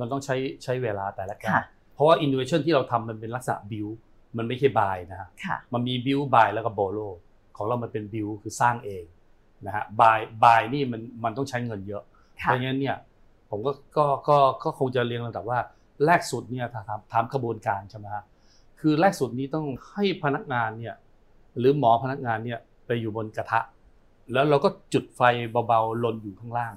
[0.00, 3.94] มันต้องใช้ใช้เวลาแต่ละการเพ ราะว่า innovation ที่เราทำมันเป็นลักษณะ build
[4.36, 5.28] มันไม่ใช่ buy นะฮะ
[5.72, 7.12] มันมี build buy แล้วก็ borrow
[7.56, 9.04] ของเรามันเป็น build คือสร้างเอง
[9.66, 12.02] นะฮะ buy buy นี่มันมันต้องใช้เงินเยอะ
[12.34, 12.96] เพราะงั้นเนี่ย
[13.50, 15.60] ผมก็ก็ก็ก็คงจะเรียงลำดับว่า
[16.06, 18.24] แรกสุดเนี่ยถามถามกระบวนการใช่ไหมฮะ
[18.80, 20.94] คือแรกสุดนี้ต้องให้พนักงานเนี่ย
[21.58, 23.60] หรือหมอพนักงานเนี่ยไปอยู่บนกระทะ
[24.32, 25.20] แล้วเราก็จุดไฟ
[25.68, 26.74] เบาๆลนอยู่ข้างล่าง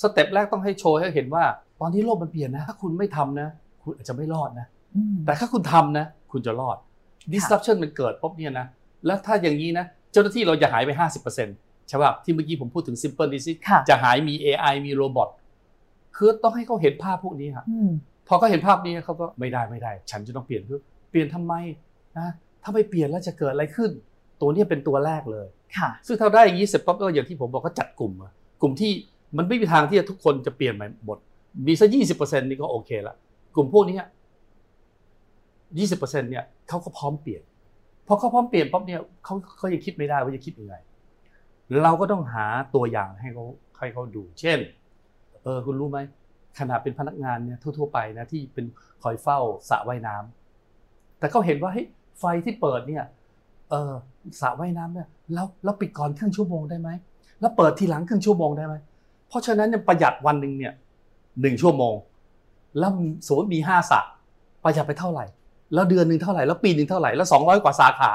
[0.00, 1.44] สเต็ปแรกต้องให้โชว์ให้เห็นว่า
[1.80, 3.48] ตอนที่โลกมันเปลี่ยนนะ ถ้าคุณไม่ทำนะ
[3.88, 4.66] คุณอาจจะไม่รอดนะ
[5.26, 6.76] แต่ถ้าคุณทำนะ คุณจะรอด
[7.32, 8.66] disruption มันเกิดปุ๊บเนี่ยนะ
[9.06, 10.90] แล้วถ้าอย่างนี้นะ เจ้าหน้าที่เราจะหายไป
[11.40, 15.28] 50%ใช่ป่ะที่เมื่อกี้ผมพูดถึง simple disease จะหายมี AI มีโรบอท
[16.16, 17.66] คือต้องให้เขาเห็นภาพพวกนี้ครับ
[18.28, 21.54] พอเขาเห็นภาพนี้เขาก็ไม่ได้ไม่ได้ ฉันจะต้องเปลี่ยนคือเปลี่ยนทำไม
[22.18, 22.28] นะ
[22.62, 23.90] ถ้าไม่เปลี่ยนแล้วจะเกิดอะไรขึ้น
[24.40, 25.46] ตัวนี้เป็นตัวแรกเลย
[25.78, 28.12] ค่ะ ซึ่งถ้าได้อย่างนี้เสร็จปุ๊บก็อย่างที่ผมบอกก็จัดกลุ่ม
[28.62, 28.92] กลุ่มที่
[29.36, 31.18] มันไม่มีทางที่ทุกคนจะเปลี่ยนใหม่หมด
[31.66, 33.14] มีสักยี่สิบเปอร์เซ็นต์นี่ก็โอเคละ
[33.58, 33.98] กลุ่มพวกนี้
[35.78, 37.42] ยี่สิบเปอร์เซ็นต์เนี่ยเขาก็พร้อมเปลี่ยน
[38.06, 40.74] พอเขาพร้อมเปลี่ยนปั๊บเนี่ยเขาเขายังคิดไม่ได้ว่าจะคิดยังไง
[41.82, 43.44] เราก็ต้องหาตัวอย่างให้เขา
[43.78, 44.58] ให้เขาดู เช่น
[45.42, 45.98] เออคุณรู้ไหม
[46.58, 48.66] ขณะเป็นพนักงานเนี่ยทั่ว ๆ ไปนะที่เป็น
[49.02, 51.86] คอยเฝ้าสระว่ายน้ำแต่เขาเห็นว่าเฮ้ย
[52.18, 53.04] ไฟที่เปิดเนี่ย
[53.70, 53.92] เออ
[54.40, 56.90] สระว่ายน้ำเนี่ยเราเราปิดก่อนครึ่งชั่วโมงได้ไหม
[57.40, 58.74] แล้วเปิดทีหลังครึ่งชั่วโมงได้ไหม
[59.28, 60.72] เพราะฉะนั้นเนี่ยประหยัดวันหนึ่งเนี่ย
[61.40, 61.94] หนึ่งชั่วโมง
[62.78, 62.90] แล้ว
[63.26, 64.00] สมมติมีห้าสระ
[64.62, 65.24] ประหยัดไปเท่าไหร่
[65.74, 68.10] แล้วเดือนหนึ่งเท่าไหร่ แล้วปีหนึ่งเท่าไหร่ แล้วสองร้อยกว่าสาขา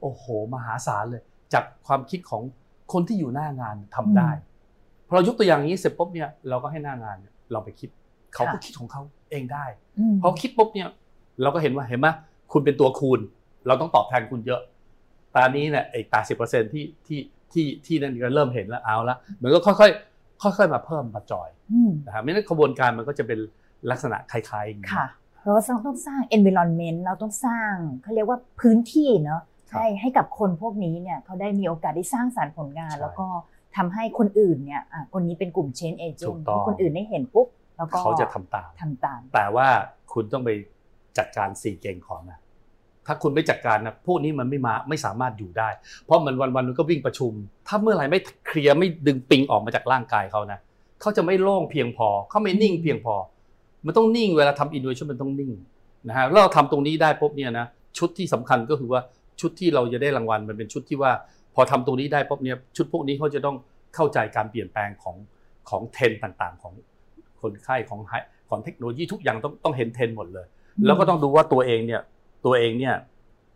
[0.00, 0.24] โอ้โห
[0.54, 1.22] มหาศาลเลย
[1.52, 2.42] จากความคิดของ
[2.92, 4.30] คนที่อยู่หน้างานทำได้
[5.06, 7.90] พอเรายกตัวอย่างนี้เสร็จปุ๊บเนี่ยเราก็ให้หน้างานเนี่ยเราไปคิด
[8.34, 9.64] เขาก็คิดของเขาเองได้
[10.22, 10.88] พอคิดปุ๊บเนี่ย
[11.42, 12.08] เราก็เห็นว่าเห็นไหม
[12.52, 13.20] คุณเป็นตัวคูณ
[13.66, 14.60] เราต้องตอบแทนคุณเยอะ
[15.34, 17.20] ตอนนี้เนี่ยไอ้แปดสิบเปอร์เซ็นที่ที่
[17.52, 19.90] ที่ที่นั่นก็เริ่มเห็นแล้วเอาละเหมือนก็ค่อย
[20.42, 21.50] ค่อยๆมาเพิ่มมาจอย
[22.06, 23.38] นะครับไม่นั้นกระบวนการมันก็จะเป็น
[23.90, 25.06] ลักษณะคล้ายๆค่ะ
[25.42, 25.52] เรา
[25.86, 29.42] ต้องสร้าง environment เราต้องสร้างเขาเรียกว่าพื้นที่เนาะ
[29.72, 33.26] ให้ให้กับคนพวกนี้เนี่ยเขาได้มีโอกาสได้สร้างสารรค์ผลงาน แล้วก็
[33.76, 39.68] ทำให้คนอื่นเนี่ยคนนี้เป็นกลุ่ม change agent ที่คนอื่นได้เห็นปุ๊บแล้วก็เขาจะทำตามทำตาม แต่ว่า
[40.12, 40.50] คุณต้องไป
[41.18, 42.38] จัดการสี่เก่งของนะ
[43.06, 45.68] ถ้าคุณไม่จัดการนะพวกนี้มันไม่มาไม่สามารถอยู่ได้
[46.04, 47.32] เพราะมันวันวันมันก็วิ่งประชุม
[47.68, 50.58] ถ้าเมื่อไหร่ไม่เคลียร์ไม่ดึงปิงออกมาจากร่างกายเขานะ
[51.00, 53.14] เขาจะไม่โล่งเพียงพอเขาไม่นิ่งเพียงพอ
[53.86, 55.50] มันต้องนิ่งเวลาทำอินโนเวชั่นมันต้องนิ่ง
[56.08, 57.66] นะฮะแล้วเราทำตรงนี้ได้ปุ๊บเนี่ยนะ
[57.98, 59.00] ชุดที่สำคัญก็คือว่า
[59.40, 61.12] ชุดที่เราจะได้รางวัลมันเป็นชุดที่ว่า
[61.54, 63.56] พอทำตรงนี้ได้ปุ๊บเนี่ยชุดพวกนี้เขาจะต้อง
[63.94, 65.16] เข้าใจการเปลี่ยนแปลงของ
[65.68, 66.74] ของเทรนต่างๆ ของ
[67.40, 68.00] คนไข้ของ
[68.50, 70.46] ของเทคโนโลยีทุกอย่างต้องต้องเห็นเทรนหมดเลย
[70.86, 72.00] แล้วก็ต้องดูว่าตัวเองเนี่ย
[72.44, 72.94] ตัวเองเนี่ย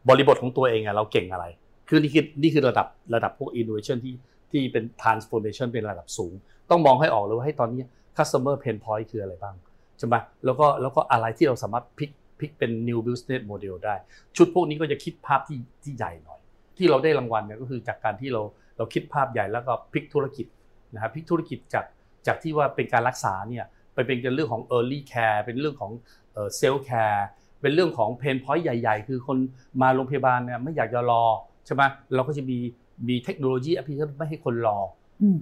[0.08, 1.46] บริบทของตัวเองอะเราเก่งอะไร
[1.88, 4.14] คือนี่คือนี่คือระดับระดับพวก innovation ที่
[4.50, 6.32] ที่เป็น transformation เป็นระดับสูง
[6.70, 7.82] ต้องมองให้ออกเลยว่าให้ตอนนี้
[8.16, 9.54] customer pain point คืออะไรบ้าง
[9.98, 13.94] ใช่ไหมแล้วก็แล้วก็อะไรที่เราสามารถพลิกพลิกเป็น new business model ได้
[14.36, 16.40] ชุดพวกนี้ก็จะคิดภาพที่ที่ใหญ่หน่อย
[16.76, 18.42] ที่เราได้รางวัลเนี่ยก็คือจากการที่เรา
[18.76, 20.46] เราคิดภาพใหญ่แล้วก็พลิกธุรกิจ
[20.94, 21.84] นะครับพลิกธุรกิจจาก
[22.26, 25.92] จากที่ว่าเป็นการรักษาเนี่ยไปเป็นเรื่องของ early care เป็นเรื่องของ
[26.60, 27.20] self care
[27.60, 29.38] เป็นเรื่องของเพนพอยต์ใหญ่ ๆ คือคน
[29.82, 31.24] มาโรงพยาบาลเนี่ยไม่อยากจะรอ
[31.66, 31.82] ใช่ไหม
[32.14, 32.58] เราก็จะมี
[33.08, 34.78] มีเทคโนโลยีอภิเษกไม่ให้คนรอ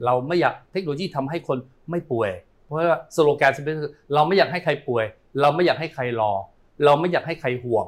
[0.05, 1.59] เราไม่อยากเทคโนโลยีทำให้คน
[1.91, 2.31] ไม่ป่วย
[2.65, 5.05] เพราะว่าสโลแกนสเปนคือเราไม่อยากให้ใครป่วย
[5.41, 6.33] เราไม่อยากให้ใครรอ
[6.85, 7.87] เราไม่อยากให้ใครห่วง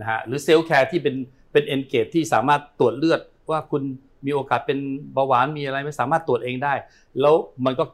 [0.00, 1.16] นะฮะหรือ self care ที่เป็น
[1.52, 3.82] เป็น engage ที่สามารถตรวจเลือดว่าคุณ
[4.26, 4.78] มีโอกาสเป็น
[5.14, 6.74] เบาหวานมีอะไรไม่สามารถตรวจเองได้
[7.20, 7.84] แล้วมันก็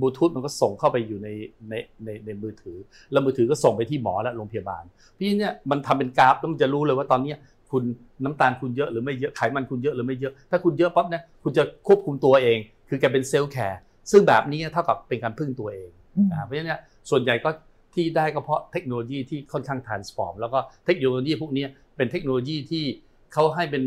[0.00, 1.28] บลูทูธมันก็ส่งเข้าไปอยู่ใน
[1.68, 2.78] ในในในมือถือ
[3.12, 4.84] แล้วมือถือก็ส่งไปที่หมอและโรงพยาบาล
[5.18, 7.38] พี่เนี่ยมันทำเป็นกราฟแล้วมันจะรู้เลยว่าตอนเนี้ย
[7.70, 7.84] คุณ
[8.24, 13.80] น้ำตาลคุณเยอะหรือไม่เยอะไขมันคุณเยอะหรือไม่เยอะ ถ้าคุณเยอะปั๊บเนี่ยคุณจะควบคุมตัวเอง คือแกเป็นเซลล์แคร์
[14.10, 16.80] ซึ่งแบบนี้เท่ากับเป็นการพึ่งตัวเองอืมอ่าเพราะฉะนั้นเนี่ย
[17.10, 17.50] ส่วนใหญ่ก็
[17.94, 22.84] ที่ได้ก็เพราะเทคโนโลยีที่ค่อนข้าง transform แล้วก็เทคโนโลยีพวกเนี้ยเป็นเทคโนโลยีที่
[23.32, 23.82] เขาให้เป็น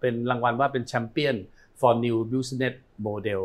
[0.00, 1.36] เป็นรางวัลว่าเป็นแชมเปี้ยน
[1.80, 2.74] for new business
[3.06, 3.42] model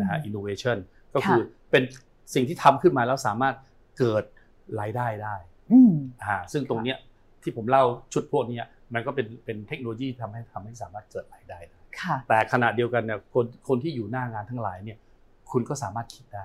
[0.00, 0.76] นะฮะ innovation
[1.14, 1.82] ก็คือเป็น
[2.34, 3.54] สิ่งที่ทำขึ้นมาแล้วสามารถ
[3.98, 4.24] เกิด
[4.80, 5.34] รายได้ได้
[5.72, 5.92] อืม
[6.24, 6.98] อ่าซึ่งตรงเนี้ย
[7.42, 14.98] ที่ผมเล่าชุดพวกเนี้ยมันก็เป็นเป็นเทคโนโลยีทำให้ทำให้สามารถเกิดรายได้ได้ค่ะแต่ขณะเดียวกันเนี่ยคนคนที่อยู่หน้างานทั้งหลายเนี่ย
[15.50, 16.44] คุณก็สามารถคิดได้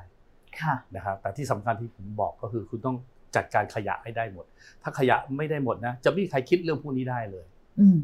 [0.62, 2.98] ค่ะนะครับแต่ที่สำคัญที่ผมบอกก็คือคุณต้อง
[3.36, 4.46] จัดการขยะให้ได้หมด
[4.84, 7.46] ถ้าขยะไม่ได้หมดนะ จะไม่มีใครคิดเรื่องพวกนี้ได้เลย
[7.80, 8.00] อืม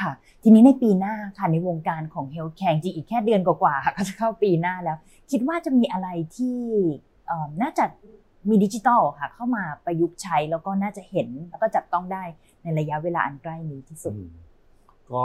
[0.00, 4.96] ครับค่ะ ทีนี้ในปีหน้าค่ะในวงการของเฮลท์แคร์จริงๆอีกแค่เดือนกว่าๆค่ะก็จะเข้าปีหน้าแล้ว
[5.30, 6.58] คิดว่าจะมีอะไรที่
[7.26, 7.84] เอ่อน่าจะ
[8.48, 12.24] มีดิจิทัลค่ะ เข้ามาประยุกต์ใช้แล้วก็น่าจะเห็นแล้วก็จับต้องได้
[12.62, 14.30] ในระยะเวลาอันใกล้นี้ที่สุดอืม
[15.12, 15.24] ก็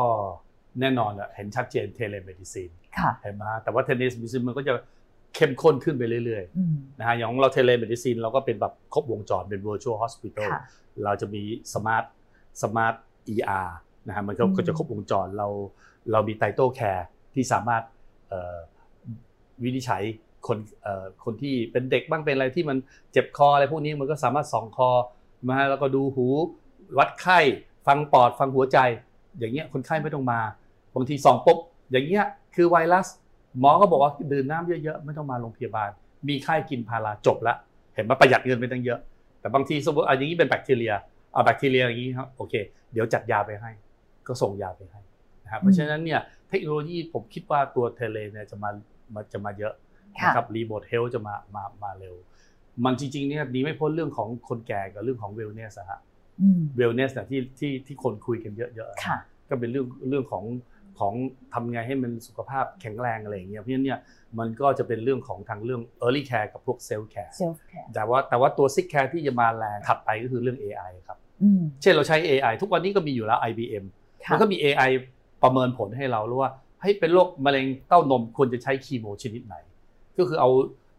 [0.80, 4.74] แน่นอนแหละเห็นชัดเจน telemedicine ค่ะเห็นไหมฮะแต่ว่า telemedicine มันก็จะ
[5.36, 10.62] เข้มข้นขึ้นไปเรื่อยอืมๆนะฮะอย่างของเรา telemedicine เราก็เป็นแบบครบวงจรเป็น virtual hospital ค่ะ
[11.04, 11.42] เราจะมี
[11.74, 12.06] smart
[12.64, 12.96] smart
[13.34, 13.68] ER
[14.08, 15.48] นะฮะมันก็อืมก็จะครบวงจรเรา
[16.12, 17.84] เรามี TytoCare ที่สามารถ
[18.30, 18.58] เอ่อ
[19.64, 20.04] วินิจฉัย
[20.48, 22.78] คนเอ่อคนที่เป็นเด็กบ้างเป็นอะไรที่มัน
[23.12, 24.90] เจ็บคออะไรพวกนี้มันก็สามารถส่องคอ
[25.50, 26.28] มาแล้วก็ดูหู
[26.98, 27.40] วัดไข้
[27.88, 28.78] ฟังปอดฟังหัวใจ
[29.40, 30.40] อย่างเงี้ยคนไข้ไม่ต้องมา
[30.96, 31.58] บางทีส่องปุ๊บ
[31.92, 33.08] อย่างเงี้ยคือไวรัส
[33.60, 35.90] หมอก็บอกว่าดื่มน้ำเยอะๆไม่ต้องมาโรงพยาบาล
[36.28, 37.56] มีไข้กินพาราจบละ
[37.94, 39.00] เห็นไหมประหยัดเงินไปตั้งเยอะ
[39.40, 40.94] แต่บางทีสมมติอันนี้เป็นแบคทีเรีย
[41.34, 42.54] เอาแบคทีเรียอย่างนี้ครับโอเค
[42.92, 43.72] เดี๋ยวจัดยาไปให้
[44.28, 45.02] ก็ส่งยาไปให้
[45.44, 48.70] นะครับเพราะฉะนั้นเนี่ยเทคโนโลยีผมคิดว่าตัว tele เนี่ยจะมา
[49.14, 49.74] มาจะมาเยอะ
[50.20, 52.16] ค่ะนะครับ remote health จะมามามาเร็ว
[52.86, 56.00] มันจริงๆเนี่ยดีไม่พ้นเรื่องของคนแก่กับเรื่องของ wellness อะฮะ
[56.42, 59.18] อืม wellness เนี่ยที่ที่ที่คนคุยกันเยอะๆอะค่ะ
[59.50, 60.44] ก็เป็นเรื่องเรื่องของ
[61.00, 61.14] ของ
[61.54, 64.00] ทำไงให้มันสุขภาพแข็งแรงอะไรอย่างเงี้ยเพราะฉะนั้นเนี่ย
[64.40, 73.40] มันก็จะเป็นเรื่องของทางเรื่อง early care กับพวก self care self care แต่ว่าแต่ว่าตัว sick care ที่จะมาแรงถัดไปก็คือเรื่อง AI ครับอืมเช่นเราใช้ AI ทุกวันนี้ก็มีอยู่แล้ว
[73.50, 74.90] IBM ค่ะ มันก็มี AI
[75.44, 79.56] ประเมินผลให้เรารู้ว่าให้เป็นโรคมะเร็งเต้านมควรจะใช้คีโมชนิดไหน
[80.18, 80.50] ก็คือเอา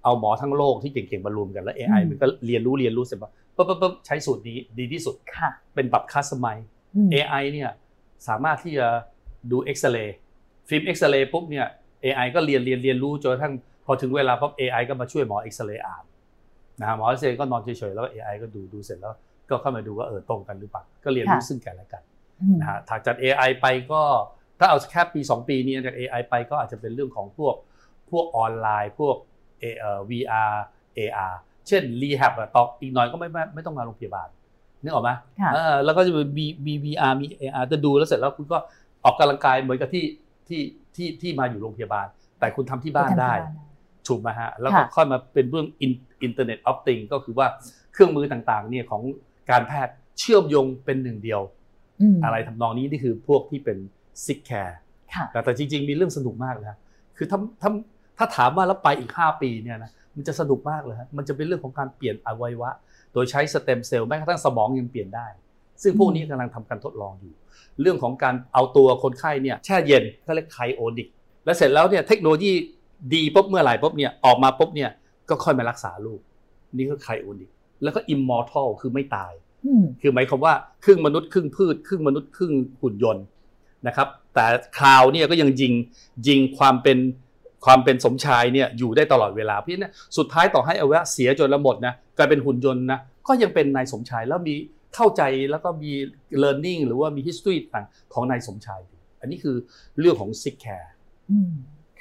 [0.04, 6.46] เอาหมอทั้งโลกที่เก่งๆมารวมกันแล้ว AI มันก็เรียนรู้เรียนรู้เสร็จปั๊บปั๊บปั๊บปั๊บใช้สูตรนี้ดีที่สุดค่ะเป็นแบบ customize
[6.96, 7.70] อืม AI เนี่ย
[8.28, 8.86] สามารถที่จะ
[9.50, 10.16] ดูเอ็กซเรย์
[10.68, 11.66] ฟิล์มเอ็กซเรย์ปุ๊บเนี่ย
[12.04, 13.54] AI ก็เรียนเรียนเรียนรู้จนกระทั่ง
[13.86, 16.04] พอถึงเวลาปุ๊บ AI ก็มาช่วยหมอเอ็กซเรย์อ่าน
[16.80, 19.14] นะฮะหมอเอ็กซเรย์ก็นอนเฉยๆแล้วก็ AI ก็ดูดูเสร็จแล้ว
[19.50, 22.15] ก็เข้ามาดูว่าเออตรงกันหรือเปล่าก็เรียนรู้ค่ะซึ่งกันและกันอืม
[22.60, 24.02] นะฮะถ้าจาก AI ไปก็
[24.58, 27.54] ถ้าเอาแค่ปี 2 ปีนี้จาก AI ไปก็อาจจะเป็นเรื่องของพวก
[28.10, 29.16] พวกออนไลน์ พวก
[29.60, 30.52] เอ่อ VR
[30.98, 31.34] AR
[31.68, 34.28] เช่น Rehab อะตอกอีกหน่อยก็ไม่ไม่ไม่ต้องมาโรงพยาบาล
[34.82, 38.58] นึกออกไหมค่ะเออแล้วก็จะมีมี VR มี AR จะดูแล้วเสร็จแล้วคุณก็
[39.04, 40.04] ออกกำลังกายเหมือนกับที่
[40.48, 40.60] ที่
[40.96, 42.06] ที่ที่มาอยู่โรงพยาบาล
[42.40, 43.32] แต่คุณทำที่บ้านได้
[44.08, 47.46] ถูกไหมฮะแล้วก็ค่ะค่อยมาเป็นเรื่องอินเทอร์เน็ตออฟติงก็คือว่า
[47.92, 49.02] เครื่องมือต่างๆเนี่ยของ
[49.50, 51.55] การแพทย์เชื่อมโยงเป็นหนึ่งเดียวม
[52.24, 53.78] อะไรทำนองนี้นี่คือพวกที่เป็น
[54.24, 54.78] sick care
[55.14, 56.76] ค่ะแต่แต่จริง ๆ มีเรื่องสนุกมากนะ
[57.16, 57.70] คือถ้าถ้า
[58.18, 62.70] ถ้าถามว่าแล้วไปอีก 5 ปีเนี่ยนะมันจะสนุกมากเลยฮะมันจะเป็นเรื่องของการเปลี่ยนอวัยวะ
[63.12, 65.26] โดยใช้สเต็มเซลล์แม้กระทั่งสมองยังเปลี่ยนได้
[65.82, 67.34] ซึ่งพวกนี้กำลังทำการทดลองอยู่
[67.80, 71.08] เรื่องของการเอาตัวคนไข้เนี่ยแช่เย็นเขาเรียก cryonic
[71.44, 72.52] แล้วเสร็จแล้วเนี่ยเทคโนโลยี
[73.14, 74.90] ดีปุ๊บเมื่อไหร่ปุ๊บเนี่ยออกมาปุ๊บเนี่ย
[75.28, 76.20] ก็ค่อยมารักษาลูก
[76.76, 77.50] นี่ก็ cryonic
[77.82, 79.45] แล้วก็อิมมอร์ทัลคือไม่ตายอืม
[80.00, 83.24] คือหมายความว่าครึ่งมนุษย์ครึ่งพืช ครึ่งมนุษย์ครึ่งหุ่นยนต์
[83.86, 84.46] นะครับ แต่
[84.78, 85.72] คราวเนี่ยก็ยังยิง
[86.28, 86.98] ยิงความเป็น
[87.64, 92.98] ความเป็นสมชายเนี่ยอยู่ได้ตลอดเวลาเพราะฉะนั้นสุดท้ายต่อให้อวัยวะเสียจนละหมดนะกลายเป็นหุ่นยนต์นะ
[93.28, 94.54] ก็ยังเป็นนายสมชายแล้วมี
[94.94, 95.92] เข้าใจแล้วก็มี
[96.42, 99.56] learning หรือว่ามี history ต่างของนายสมชายอยู่อันนี้คือ
[100.00, 100.88] เรื่องของ sick care
[101.30, 101.52] อืม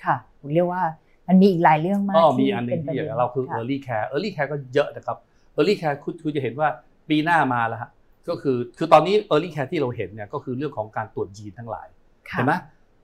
[0.03, 0.83] ค่ะผมเรียกว่า
[1.27, 5.17] มันมีอีกหลายเรื่องมากก็มีที่อันหนึงป็ที่ปะอด็ย่างเราคือะ early care early care ก็เยอะนะครับ
[5.57, 6.69] early care คุณคุณจะเห็นว่า
[7.09, 7.91] ปีหน้ามาแล้วฮะ
[8.29, 11.87] ก็คือคือตอนนี้ early care ที่เราเห็นเนี่ยก็คือเรื่องของการตรวจยีนทั้งหลาย
[12.29, 12.53] ค่ะเห็นไหม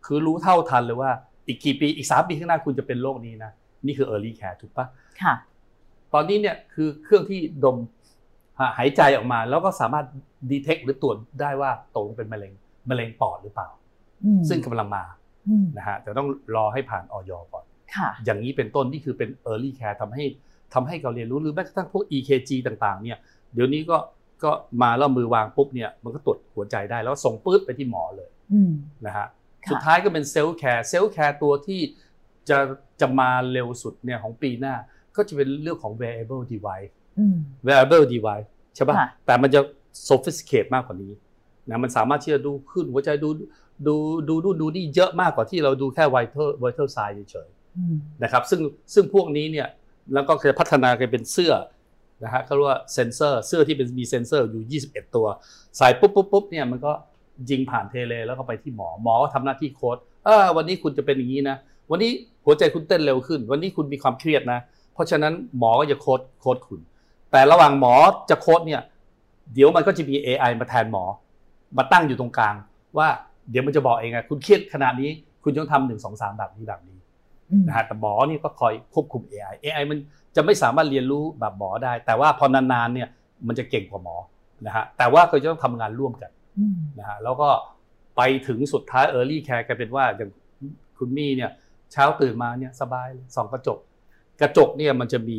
[0.06, 1.12] คือรู้เท่าทันเลยว่า
[1.48, 3.52] อีกกี่ปีอีกสามปีข้างหน้าคุณจะเป็นโรคนี้นะ
[3.86, 4.86] นี่คือ early care ถูกปะ
[5.22, 5.34] ค่ะ
[6.14, 7.78] ตอนนี้เนี่ยคือเครื่องที่ดม
[8.60, 10.06] หาหายใจออกมา แล้วก็สามารถ
[10.52, 12.54] detect หรือตรวจได้ว่าตกลงเป็นมะเร็ง
[12.90, 13.70] มะเร็งปอดหรือเปล่า
[14.26, 15.04] อืมซึ่งกำลังมา
[15.48, 17.32] อืมนะฮะแต่ต้องรอให้ผ่านอย.
[17.54, 20.26] ก่อนค่ะอย่างนี้เป็นต้นนี่คือเป็น early care ทำให้
[20.74, 23.18] ทำให้เราเรียนรู้หรือแม้กระทั่งพวก EKG ต่างๆ เนี่ย
[23.54, 23.98] เดี๋ยวนี้ก็
[24.44, 28.72] ก็มาแล้วมือวางปุ๊บเนี่ยมันก็ตรวจหัวใจได้แล้วส่งปื๊ดไปที่หมอเลยอืม
[29.06, 29.28] นะฮะ
[29.66, 31.82] ค่ะสุดท้ายก็เป็น self care self care ตัวที่
[32.50, 32.58] จะ
[33.02, 34.76] จะมาเร็วสุดเนี่ยของปีหน้า
[35.16, 37.36] ก็จะเป็นเรื่องของ wearable device อืม
[37.68, 39.62] wearable device ใช่ปะค่ะแต่มันจะ
[40.10, 41.14] sophisticate มากกว่านี้
[41.70, 43.30] นะมันสามารถที่จะดูคลื่นหัวใจดู
[43.88, 43.96] ดู
[44.28, 48.62] ดูดูดูนี่เยอะมากกว่าที่เราดูแค่ vital vital sign เฉยอืมๆนะครับซึ่ง
[48.94, 49.68] ซึ่งพวกนี้เนี่ย
[50.14, 51.54] แล้วก็จะพัฒนากันเป็นเสื้อ
[52.24, 55.28] นะฮะเขาเรียกว่าเซนเซอร์เสื้อที่เป็นมีเซนเซอร์อยู่ 21 ตัว
[55.78, 56.92] ใส่ปุ๊บปุ๊บปุ๊บเนี่ยมันก็
[57.50, 61.58] ยิงผ่าน tele แล้วก็ไปที่หมอหมอก็ทำหน้าที่โค้ชเออวันนี้คุณจะเป็นอย่างนี้นะ
[61.92, 62.12] วันนี้
[62.46, 64.60] หัวใจคุณเต้นเร็วขึ้น วันนี้คุณมีความเครียดนะ
[64.94, 66.80] เพราะฉะนั้นหมอก็จะโค้ชโค้ชคุณ
[67.32, 67.94] แต่ระหว่างหมอ
[68.30, 68.82] จะโค้ดเนี่ย
[69.54, 71.04] เดี๋ยวมันก็จะมี AI มาแทนหมอ
[71.78, 72.56] มาตั้งอยู่ตรงกลาง
[72.98, 73.08] ว่า
[73.50, 75.10] เดี๋ยวมันจะบอกเองอะคุณเครียดขนาดนี้
[75.44, 76.98] คุณต้องทำหนึ่งสองสามแบบนี้แบบนี้
[77.68, 79.98] นะฮะแต่หมอนี่ก็คอยควบคุม AI AI มัน
[80.36, 83.10] จะไม่สามารถเรียนรู้แบบหมอได้ แต่ว่าพอนานๆเนี่ย
[83.48, 84.16] มันจะเก่งกว่าหมอ
[84.66, 87.50] นะฮะแต่ว่าก็จะต้องทำงานร่วมกันอืมนะฮะแล้วก็
[88.18, 90.30] ไปถึงสุดท้าย Early Care กลายเป็นว่าอย่าง
[90.98, 91.52] คุณมี่เนี่ย
[91.92, 93.80] เช้าตื่นมาเนี่ยสบายเลยส่องกระจก
[94.42, 95.38] กระจกเนี่ยมันจะมี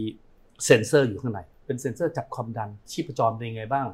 [0.65, 3.87] เซ็นเซอร์อยู่ข้างใน เป็นเซ็นเซอร์จับความดันชีพจรเป็นยังไงบ้าง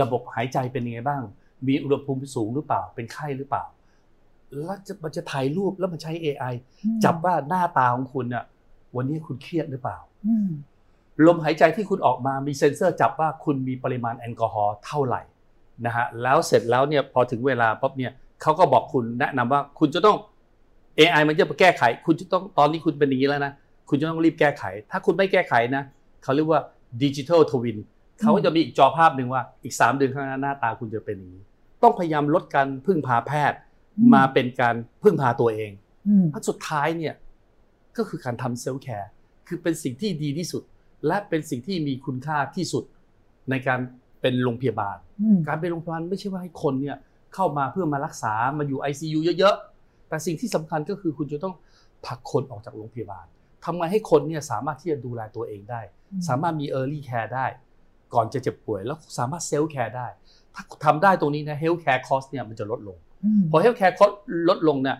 [0.00, 1.22] ระบบหายใจเป็นยังไงบ้าง
[1.66, 3.64] มีอุณหภูมิสูงหรือเปล่าเป็นไข้หรือเปล่า
[4.64, 6.54] แล้วจะมันจะถ่ายรูปแล้วมันใช้ AI
[7.04, 8.44] จับว่าหน้าตาของคุณน่ะ
[8.96, 10.50] วันนี้คุณเครียดหรือเปล่าอืม
[11.26, 15.22] ลมหายใจที่คุณออกมามีเซ็นเซอร์จับว่าคุณมีปริมาณแอลกอฮอล์เท่าไหร่
[15.86, 20.16] นะฮะแล้วเสร็จแล้วเนี่ยพอถึงเวลาปั๊บเนี่ยเขาก็บอกคุณแนะนำว่าคุณจะต้อง
[20.98, 23.52] AI มันจะมาแก้ไข คุณจะต้องตอนนี้คุณเป็นอย่างนี้แล้วนะ
[23.88, 25.82] คุณจะต้องรีบแก้ไข ถ้าคุณไม่แก้ไขนะ
[26.22, 26.60] เขาเรียกว่า
[27.02, 27.78] ดิจิทัลทวิน
[28.20, 31.44] เขาก็จะมีอีกจอภาพหนึ่งว่าอีก 3 เดือนข้างหน้าหน้าตาคุณจะเป็นอย่างนี้
[31.82, 33.58] ต้องพยายามลดการพึ่งพาแพทย์
[34.14, 35.70] มาเป็นการพึ่งพาตัวเอง
[36.08, 37.14] อืมเพราะสุดท้ายเนี่ย
[37.96, 39.10] ก็คือการทำเซลล์แคร์
[39.46, 40.62] คือเป็นสิ่งที่ดีที่สุด
[41.06, 42.84] และเป็นสิ่งที่มีคุณค่าที่สุด
[43.50, 43.80] ในการ
[44.20, 46.96] เป็นโรงพยาบาลอืมการเป็นโรงพยาบาลไม่ใช่ว่าให้คนเนี่ย
[47.34, 51.54] เข้ามาเพื่อมารักษามาอยู่ ICU เยอะๆ แต่สิ่งที่สำคัญก็คือคุณจะต้อง
[52.06, 53.26] ผลักคนออกจากโรงพยาบาล
[53.64, 55.80] ทำไงให้คนเนี่ยสามารถที่จะดูแลตัวเองได้
[56.28, 57.46] สามารถมี early care ได้
[58.14, 60.08] ก่อนจะเจ็บป่วยแล้วสามารถ self care ได้
[60.54, 64.14] ถ้าทำได้ตรงนี้นะ health care cost เนี่ยมันจะลดลง อืมพอ health care cost
[64.48, 64.98] ลดลงเนี่ย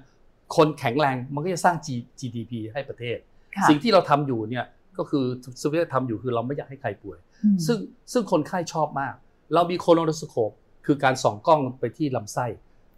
[0.57, 3.19] คนแข็งแรงมันก็จะสร้าง G- GDP ให้ประเทศ
[3.57, 4.65] ค่ะสิ่งที่เราทำอยู่เนี่ย
[4.99, 5.25] ก็คือ
[5.61, 7.79] สวิตทำอยู่คือเราไม่อยากให้ใครป่วยอืมซึ่ง
[8.13, 9.15] ซึ่งคนไข้ชอบมาก
[9.55, 10.51] เรามีโคโลนสโคป
[10.87, 12.47] คือการส่องกล้องไปที่ลำไส้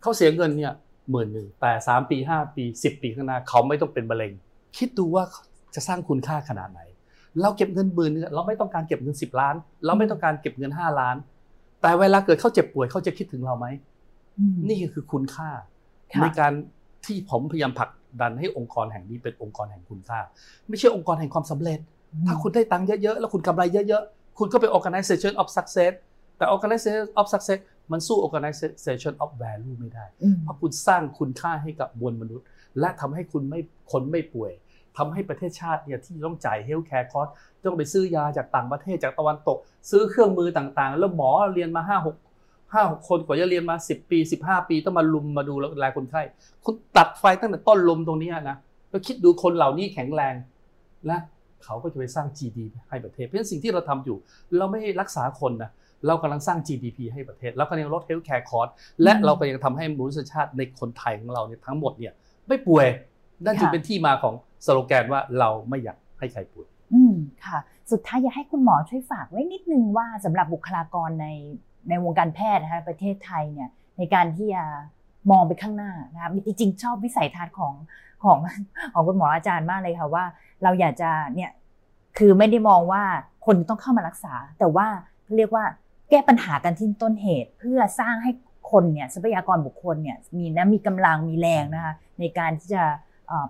[0.02, 0.72] เขาเสียเงินเนี่ย
[1.10, 4.32] หมื่นหนึ่งแต่3ปี5ปี10ปีข้างหน้าเขาไม่ต้องเป็นมะเร็ง
[4.78, 5.24] คิดดูว่า
[5.74, 6.80] จะสร้างคุณค่าขนาดไหน
[7.42, 11.16] เราเก็บเงินหมื่นนึงเราไม่ต้องการเก็บเงิน10ล้าน เราไม่ต้องการเก็บเงิน5ล้าน
[11.82, 13.95] แต่เวลาเกิดเขาเจ็บป่วยเขาจะคิดถึงเราไหมอืม
[14.68, 15.50] นี่คือคุณค่า
[16.12, 16.52] ค่ะในการ
[17.06, 20.20] ที่ผมพยายามผลักดันให้องค์กรแห่งนี้เป็นองค์กรแห่งคุณค่า
[20.68, 21.80] ไม่ใช่องค์กรแห่งความสำเร็จ
[22.26, 25.92] ถ้าคุณได้ตังค์เยอะๆ แล้วคุณกำไรเยอะๆ คุณก็เป็น organization of success
[26.36, 27.60] แต่ organization of success
[27.92, 32.46] มันสู้ organization of value ไม่ได้อืมเพราะคุณสร้างคุณค่าให้กับมวลมนุษย์
[32.80, 33.60] และทำให้คุณไม่
[33.92, 34.52] คนไม่ป่วย
[34.96, 37.30] ทำให้ประเทศชาติเนี่ยที่ต้องจ่าย health care cost
[37.64, 39.58] ต้องไปซื้อยาจากต่างประเทศจากตะวันตก
[39.90, 42.25] ซื้อเครื่องมือต่างๆ แล้วหมอเรียนมา 5 6
[42.72, 46.22] 5 6คนกว่าจะเรียนมา10ปี15ปีต้องมาลุมมาดูแลคนไข้
[46.64, 48.56] คุณตัดไฟตั้งแต่ต้นลมตรงเนี้ยนะ
[48.90, 50.34] แล้วคิดดูคนเหล่านี้แข็งแรง
[51.06, 51.16] และ
[51.64, 54.16] เขาก็จะไปสร้าง GDP ให้ประเทศ เพราะฉะนั้นสิ่งที่เราทำอยู่
[54.56, 55.70] เราไม่ได้รักษาคนนะ
[56.06, 58.70] เรากำลังสร้าง GDP ให้ประเทศ แล้วก็ยังลด healthcare cost
[59.02, 62.12] และเราก็ยังทำให้มนุษยชาติในคนไทยของเราเนี่ยทั้งหมดเนี่ย
[62.48, 62.86] ไม่ป่วย
[63.44, 64.34] นั่นจึงค่ะเป็นที่มาของ
[64.66, 67.58] สโลแกนว่าเราไม่อยากให้ใครป่วยอืมค่ะ
[67.92, 71.26] สุดท้ายอยากให้คุณหมอช่วยฝากไว้นิดนึงว่าสำหรับบุคลากรใน
[71.88, 73.68] ในวงการแพทย์นะคะประเทศไทยเนี่ย
[73.98, 74.64] ในการที่จะ
[75.30, 77.74] มองไปข้างหน้านะคะจริงๆชอบวิสัยทัศน์ของ
[78.24, 78.38] ของ
[78.94, 80.24] ของคุณหมออาจารย์มากเลยค่ะว่า
[80.62, 81.50] เราอยากจะเนี่ย
[82.18, 83.02] คือไม่ได้มองว่า
[83.46, 84.86] คนต้องเข้ามารักษา แต่ว่า
[85.36, 85.64] เรียกว่า
[86.10, 88.30] แก้ปัญหากันที่ต้นเหตุ เพื่อสร้างให้
[88.70, 92.82] คนเนี่ยทรัพยากรบุคคลเนี่ยมีนะมีกำลังมีแรงนะคะในการที่จะ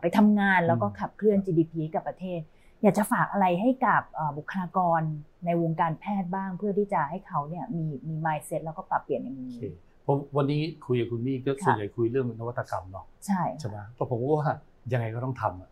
[0.01, 2.41] ไปทำงานแล้วก็ขับเคลื่อน GDP กับประเทศ
[2.83, 4.03] อยากจะฝากอะไรให้กับ
[4.37, 5.01] บุคลากร
[5.47, 9.73] ในวงการแพทย์บ้างเพื่อที่จะให้เขาเนี่ยมีมี mindset แล้วก็ปรับเปลี่ยนในมุมโอเคนี้
[10.07, 14.55] ผมวันนี้คุยกับคุณมี่ก็ค่ะส่วนใหญ่คุยเรื่องนวัตกรรมเนาะใช่ใช่ไหมเพราะผมว่า
[14.93, 15.71] ยังไงก็ต้องทำอะ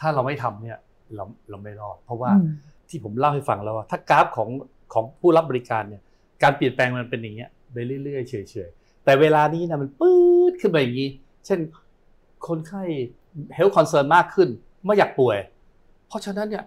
[0.00, 0.78] ถ้าเราไม่ทำเนี่ย
[1.14, 2.48] เราเราไม่รอดเพราะว่าอืม
[2.88, 4.48] ที่ผมเล่าให้ฟังแล้วว่าถ้ากราฟของ
[4.92, 6.02] ของผู้รับบริการเนี่ย
[6.42, 8.34] การเปลี่ยนแปลงมันเป็นอย่างเงี้ยไปเรื่อยๆเฉ
[8.68, 10.16] ยๆแต่เวลานี้นะมันปื๊
[10.50, 11.08] ดขึ้นไปอย่างนี้
[11.46, 11.60] เช่น
[12.48, 12.82] คนไข้
[13.56, 14.48] health concern มากขึ้น
[14.84, 15.38] ไม่อยากป่วย
[16.08, 16.64] เพราะฉะนั้นเนี่ย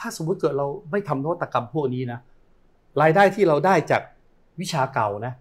[0.00, 2.18] ถ้าสมมุติเกิดเราไม่ทำนวัตกรรมพวกนี้นะ
[3.02, 4.02] รายได้ที่เราได้จาก
[4.60, 5.32] วิชาเก่านะ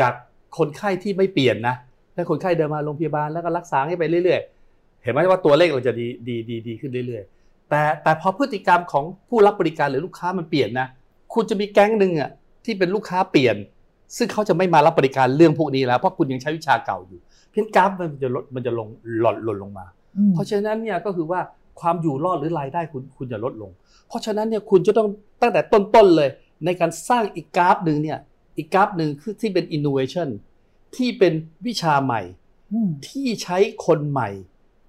[0.00, 0.12] จาก
[0.58, 1.74] คนไข้ที่ไม่เปลี่ยนนะ
[2.14, 4.40] แล้วคนไข้เดินมาโรงพยาบาลแล้วก็รักษาให้ไปเรื่อย
[4.72, 10.86] ๆ เห็นไหมว่าตัวเลขเราจะดีดีดีดีขึ้นเรื่อย ๆ แต่แต่พอพฤติกรรมของผู้รับบริการหรือลูกค้ามันเปลี่ยนนะ
[11.34, 12.30] คุณจะมีแก๊งหนึ่งอะ
[12.64, 13.56] ที่เป็นลูกค้าเปลี่ยน
[14.16, 18.88] ซึ่งเขาจะไม่มารับบริการเรื่องพวกนี้แล้วเพราะคุณยังใช้วิชาเก่าอยู่ เพี้ยนกราฟมันจะลดมันจะลง
[19.20, 19.86] หล่นหล่นลงมา
[20.34, 21.40] เพราะฉะนั้นเนี่ยก็คือว่า
[21.80, 23.70] ความอยู่รอดหรือรายได้คุณคุณจะลดลง
[24.08, 25.08] เพราะฉะนั้นเนี่ยคุณจะต้อง
[25.42, 26.28] ตั้งแต่ต้นๆเลย
[26.64, 28.18] ในการสร้างอีกกราฟหนึ่งเนี่ย
[28.56, 30.28] อีกกราฟหนึ่งคือที่เป็น innovation
[30.96, 31.32] ที่เป็น
[31.66, 32.20] วิชาใหม่
[33.08, 34.28] ที่ใช้คนใหม่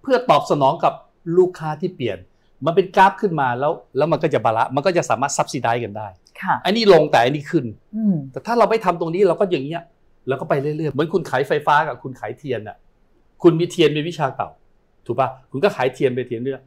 [0.02, 0.93] เพื่อตอบสนองกับ
[1.38, 2.17] ลูกค้าที่เปลี่ยน
[2.65, 6.08] มันเป็นกราฟขึ้นมาแล้ว แล้วมันก็จะบาละมันก็จะสามารถซับซิได้กันได้
[6.41, 9.84] ค่ะอันนี้ลงแต่อันนี้ขึ้นอืมแต่ถ้าเราไม่ทำตรงนี้เราก็อย่างเงี้ย
[10.28, 12.78] แล้วก็ไปเรื่อยๆเหมือนคุณขายไฟฟ้ากับคุณขายเทียนอะ
[13.43, 14.49] คุณมีเทียนเป็นวิชาเก่า
[15.06, 16.62] ถูกปะคุณก็ขายเทียนไปเทียนเรื่อย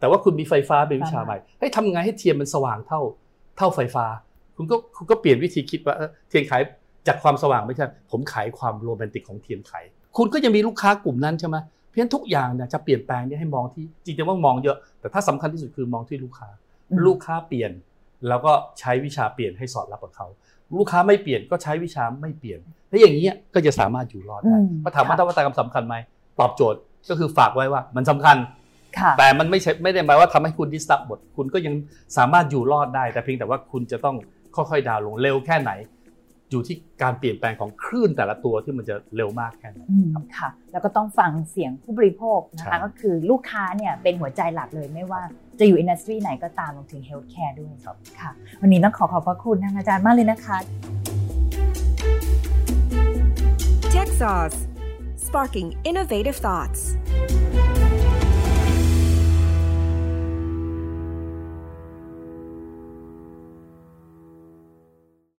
[0.00, 3.00] แต่ว่าคุณมีไฟฟ้าเป็นวิชาใหม่เฮ้ยทำไงให้เทียนมันสว่างเท่า
[3.58, 4.06] เท่าไฟฟ้า
[4.56, 6.62] คุณก็คุณก็เปลี่ยนวิธีคิดว่าเออเทียนขาย
[7.06, 9.72] จากความสว่างไม่ใช่ ผมขายความโรแมนติกของเทียนไข
[10.16, 11.56] คุณก็ยังมีลูกค้ากลุ่มนั้นใช่ไหม
[11.86, 16.48] เพราะฉะนั้นทุกอย่างเนี่ยจะเปลี่ยนแปลงเนี่ยให้มองที่จริงๆว่ามองเยอะ แต่ถ้าสำคัญที่สุดคือมองที่ลูกค้า
[16.90, 17.72] อืมลูกค้าเปลี่ยน
[18.28, 20.26] แล้วก็ใช้วิชาเปลี่ยนให้สอดรับกับเขา
[20.78, 22.58] ลูกค้าไม่เปลี่ยนก็ใช้วิชาไม่เปลี่ยน
[22.90, 25.94] ถ้าอย่างนี้ยก็จะสามารถอยู่รอดได้อืมพอถามว่าค่ะนวัตกรรมสำคัญไหม
[26.40, 26.78] ตอบโจทย์
[27.10, 28.57] ก็คือฝากไว้ว่ามันสำคัญค่ะ
[29.18, 31.74] แต่มันไม่ใช่ไม่ได้หมายว่าทำให้คุณดิสตับหมดคุณก็ยัง
[32.16, 34.16] สามารถอยู่รอดได้ แต่เพียงแต่ว่าคุณจะต้อง
[34.56, 35.72] ค่อยๆดาวน์ลงเร็วแค่ไหน
[36.50, 45.22] อยู่ที่การเปลี่ยนแปลงของคลื่นแต่ละตัวที่มันจะเร็วมากแค่ไหนอืมค่ะ แล้วก็ต้องฟังเสียงผู้บริโภคนะใช่คะก็คือลูกค้าเนี่ยเป็นหัวใจหลักเลยไม่ว่า
[45.58, 50.58] จะอยู่ industry ไหนก็ตามรวมถึง healthcare ด้วยครับค่ะ วันนี้ต้องขอขอบพระคุณทางอาจารย์มากเลยนะคะ
[53.92, 54.58] Techsauce
[55.26, 56.80] Sparking Innovative Thoughts